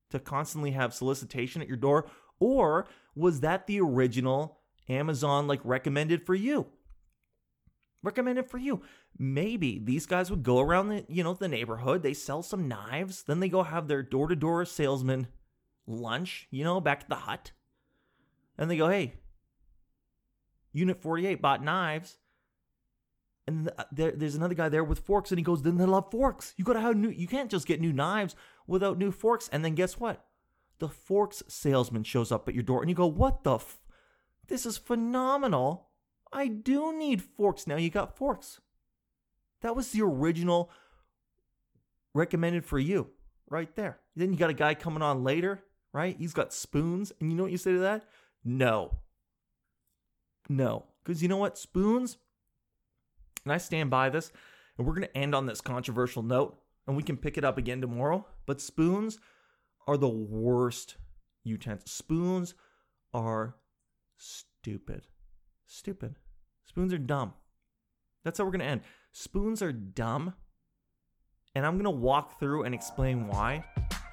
to 0.09 0.19
constantly 0.19 0.71
have 0.71 0.93
solicitation 0.93 1.61
at 1.61 1.67
your 1.67 1.77
door 1.77 2.09
or 2.39 2.87
was 3.15 3.41
that 3.41 3.67
the 3.67 3.79
original 3.79 4.59
Amazon 4.87 5.47
like 5.47 5.61
recommended 5.63 6.25
for 6.25 6.33
you? 6.33 6.67
Recommended 8.03 8.49
for 8.49 8.57
you. 8.57 8.81
Maybe 9.17 9.79
these 9.79 10.05
guys 10.05 10.29
would 10.29 10.43
go 10.43 10.59
around 10.59 10.89
the, 10.89 11.05
you 11.09 11.23
know, 11.23 11.33
the 11.33 11.47
neighborhood, 11.47 12.03
they 12.03 12.13
sell 12.13 12.41
some 12.41 12.67
knives, 12.67 13.23
then 13.23 13.39
they 13.39 13.49
go 13.49 13.63
have 13.63 13.87
their 13.87 14.03
door-to-door 14.03 14.65
salesman 14.65 15.27
lunch, 15.87 16.47
you 16.51 16.63
know, 16.63 16.79
back 16.79 17.01
at 17.01 17.09
the 17.09 17.15
hut. 17.15 17.51
And 18.57 18.69
they 18.69 18.77
go, 18.77 18.89
"Hey, 18.89 19.15
Unit 20.73 21.01
48 21.01 21.41
bought 21.41 21.63
knives." 21.63 22.17
And 23.47 23.71
uh, 23.77 23.85
there, 23.91 24.11
there's 24.11 24.35
another 24.35 24.53
guy 24.53 24.69
there 24.69 24.83
with 24.83 24.99
forks, 24.99 25.31
and 25.31 25.39
he 25.39 25.43
goes, 25.43 25.63
"Then 25.63 25.77
they 25.77 25.85
love 25.85 26.11
forks. 26.11 26.53
You 26.57 26.65
gotta 26.65 26.81
have 26.81 26.95
new. 26.95 27.09
You 27.09 27.27
can't 27.27 27.49
just 27.49 27.65
get 27.65 27.81
new 27.81 27.93
knives 27.93 28.35
without 28.67 28.97
new 28.97 29.11
forks." 29.11 29.49
And 29.51 29.63
then 29.63 29.75
guess 29.75 29.99
what? 29.99 30.25
The 30.79 30.89
forks 30.89 31.41
salesman 31.47 32.03
shows 32.03 32.31
up 32.31 32.47
at 32.47 32.53
your 32.53 32.63
door, 32.63 32.81
and 32.81 32.89
you 32.89 32.95
go, 32.95 33.07
"What 33.07 33.43
the? 33.43 33.55
F- 33.55 33.79
this 34.47 34.65
is 34.65 34.77
phenomenal." 34.77 35.88
I 36.31 36.47
do 36.47 36.97
need 36.97 37.21
forks. 37.21 37.67
Now 37.67 37.77
you 37.77 37.89
got 37.89 38.17
forks. 38.17 38.59
That 39.61 39.75
was 39.75 39.91
the 39.91 40.01
original 40.01 40.71
recommended 42.13 42.65
for 42.65 42.79
you 42.79 43.07
right 43.49 43.75
there. 43.75 43.99
Then 44.15 44.31
you 44.31 44.37
got 44.37 44.49
a 44.49 44.53
guy 44.53 44.73
coming 44.73 45.01
on 45.01 45.23
later, 45.23 45.63
right? 45.93 46.15
He's 46.17 46.33
got 46.33 46.53
spoons. 46.53 47.11
And 47.19 47.31
you 47.31 47.37
know 47.37 47.43
what 47.43 47.51
you 47.51 47.57
say 47.57 47.73
to 47.73 47.79
that? 47.79 48.05
No. 48.43 48.99
No. 50.47 50.85
Because 51.03 51.21
you 51.21 51.27
know 51.27 51.37
what? 51.37 51.57
Spoons, 51.57 52.17
and 53.43 53.51
I 53.53 53.57
stand 53.57 53.89
by 53.89 54.09
this, 54.09 54.31
and 54.77 54.85
we're 54.85 54.93
going 54.93 55.07
to 55.07 55.17
end 55.17 55.33
on 55.33 55.45
this 55.45 55.61
controversial 55.61 56.21
note, 56.21 56.57
and 56.85 56.95
we 56.95 57.03
can 57.03 57.17
pick 57.17 57.37
it 57.37 57.43
up 57.43 57.57
again 57.57 57.81
tomorrow. 57.81 58.25
But 58.45 58.61
spoons 58.61 59.19
are 59.87 59.97
the 59.97 60.09
worst 60.09 60.97
utensils. 61.43 61.91
Spoons 61.91 62.53
are 63.13 63.55
stupid. 64.17 65.07
Stupid. 65.71 66.15
Spoons 66.65 66.91
are 66.93 66.97
dumb. 66.97 67.33
That's 68.25 68.39
how 68.39 68.43
we're 68.43 68.51
going 68.51 68.61
to 68.61 68.65
end. 68.65 68.81
Spoons 69.11 69.61
are 69.61 69.71
dumb. 69.71 70.33
And 71.53 71.63
I'm 71.63 71.75
going 71.75 71.85
to 71.85 71.91
walk 71.91 72.39
through 72.39 72.63
and 72.63 72.73
explain 72.73 73.27
why 73.27 73.63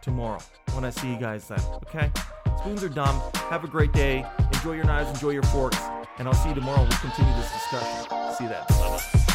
tomorrow 0.02 0.38
when 0.74 0.84
I 0.84 0.90
see 0.90 1.10
you 1.10 1.18
guys 1.18 1.48
then. 1.48 1.60
Okay? 1.86 2.10
Spoons 2.58 2.84
are 2.84 2.90
dumb. 2.90 3.20
Have 3.50 3.64
a 3.64 3.68
great 3.68 3.92
day. 3.94 4.26
Enjoy 4.52 4.74
your 4.74 4.84
knives, 4.84 5.08
enjoy 5.08 5.30
your 5.30 5.44
forks. 5.44 5.78
And 6.18 6.28
I'll 6.28 6.34
see 6.34 6.50
you 6.50 6.54
tomorrow. 6.54 6.82
We'll 6.82 6.98
continue 6.98 7.34
this 7.34 7.50
discussion. 7.52 8.34
See 8.34 8.44
you 8.44 8.50
then. 8.50 9.25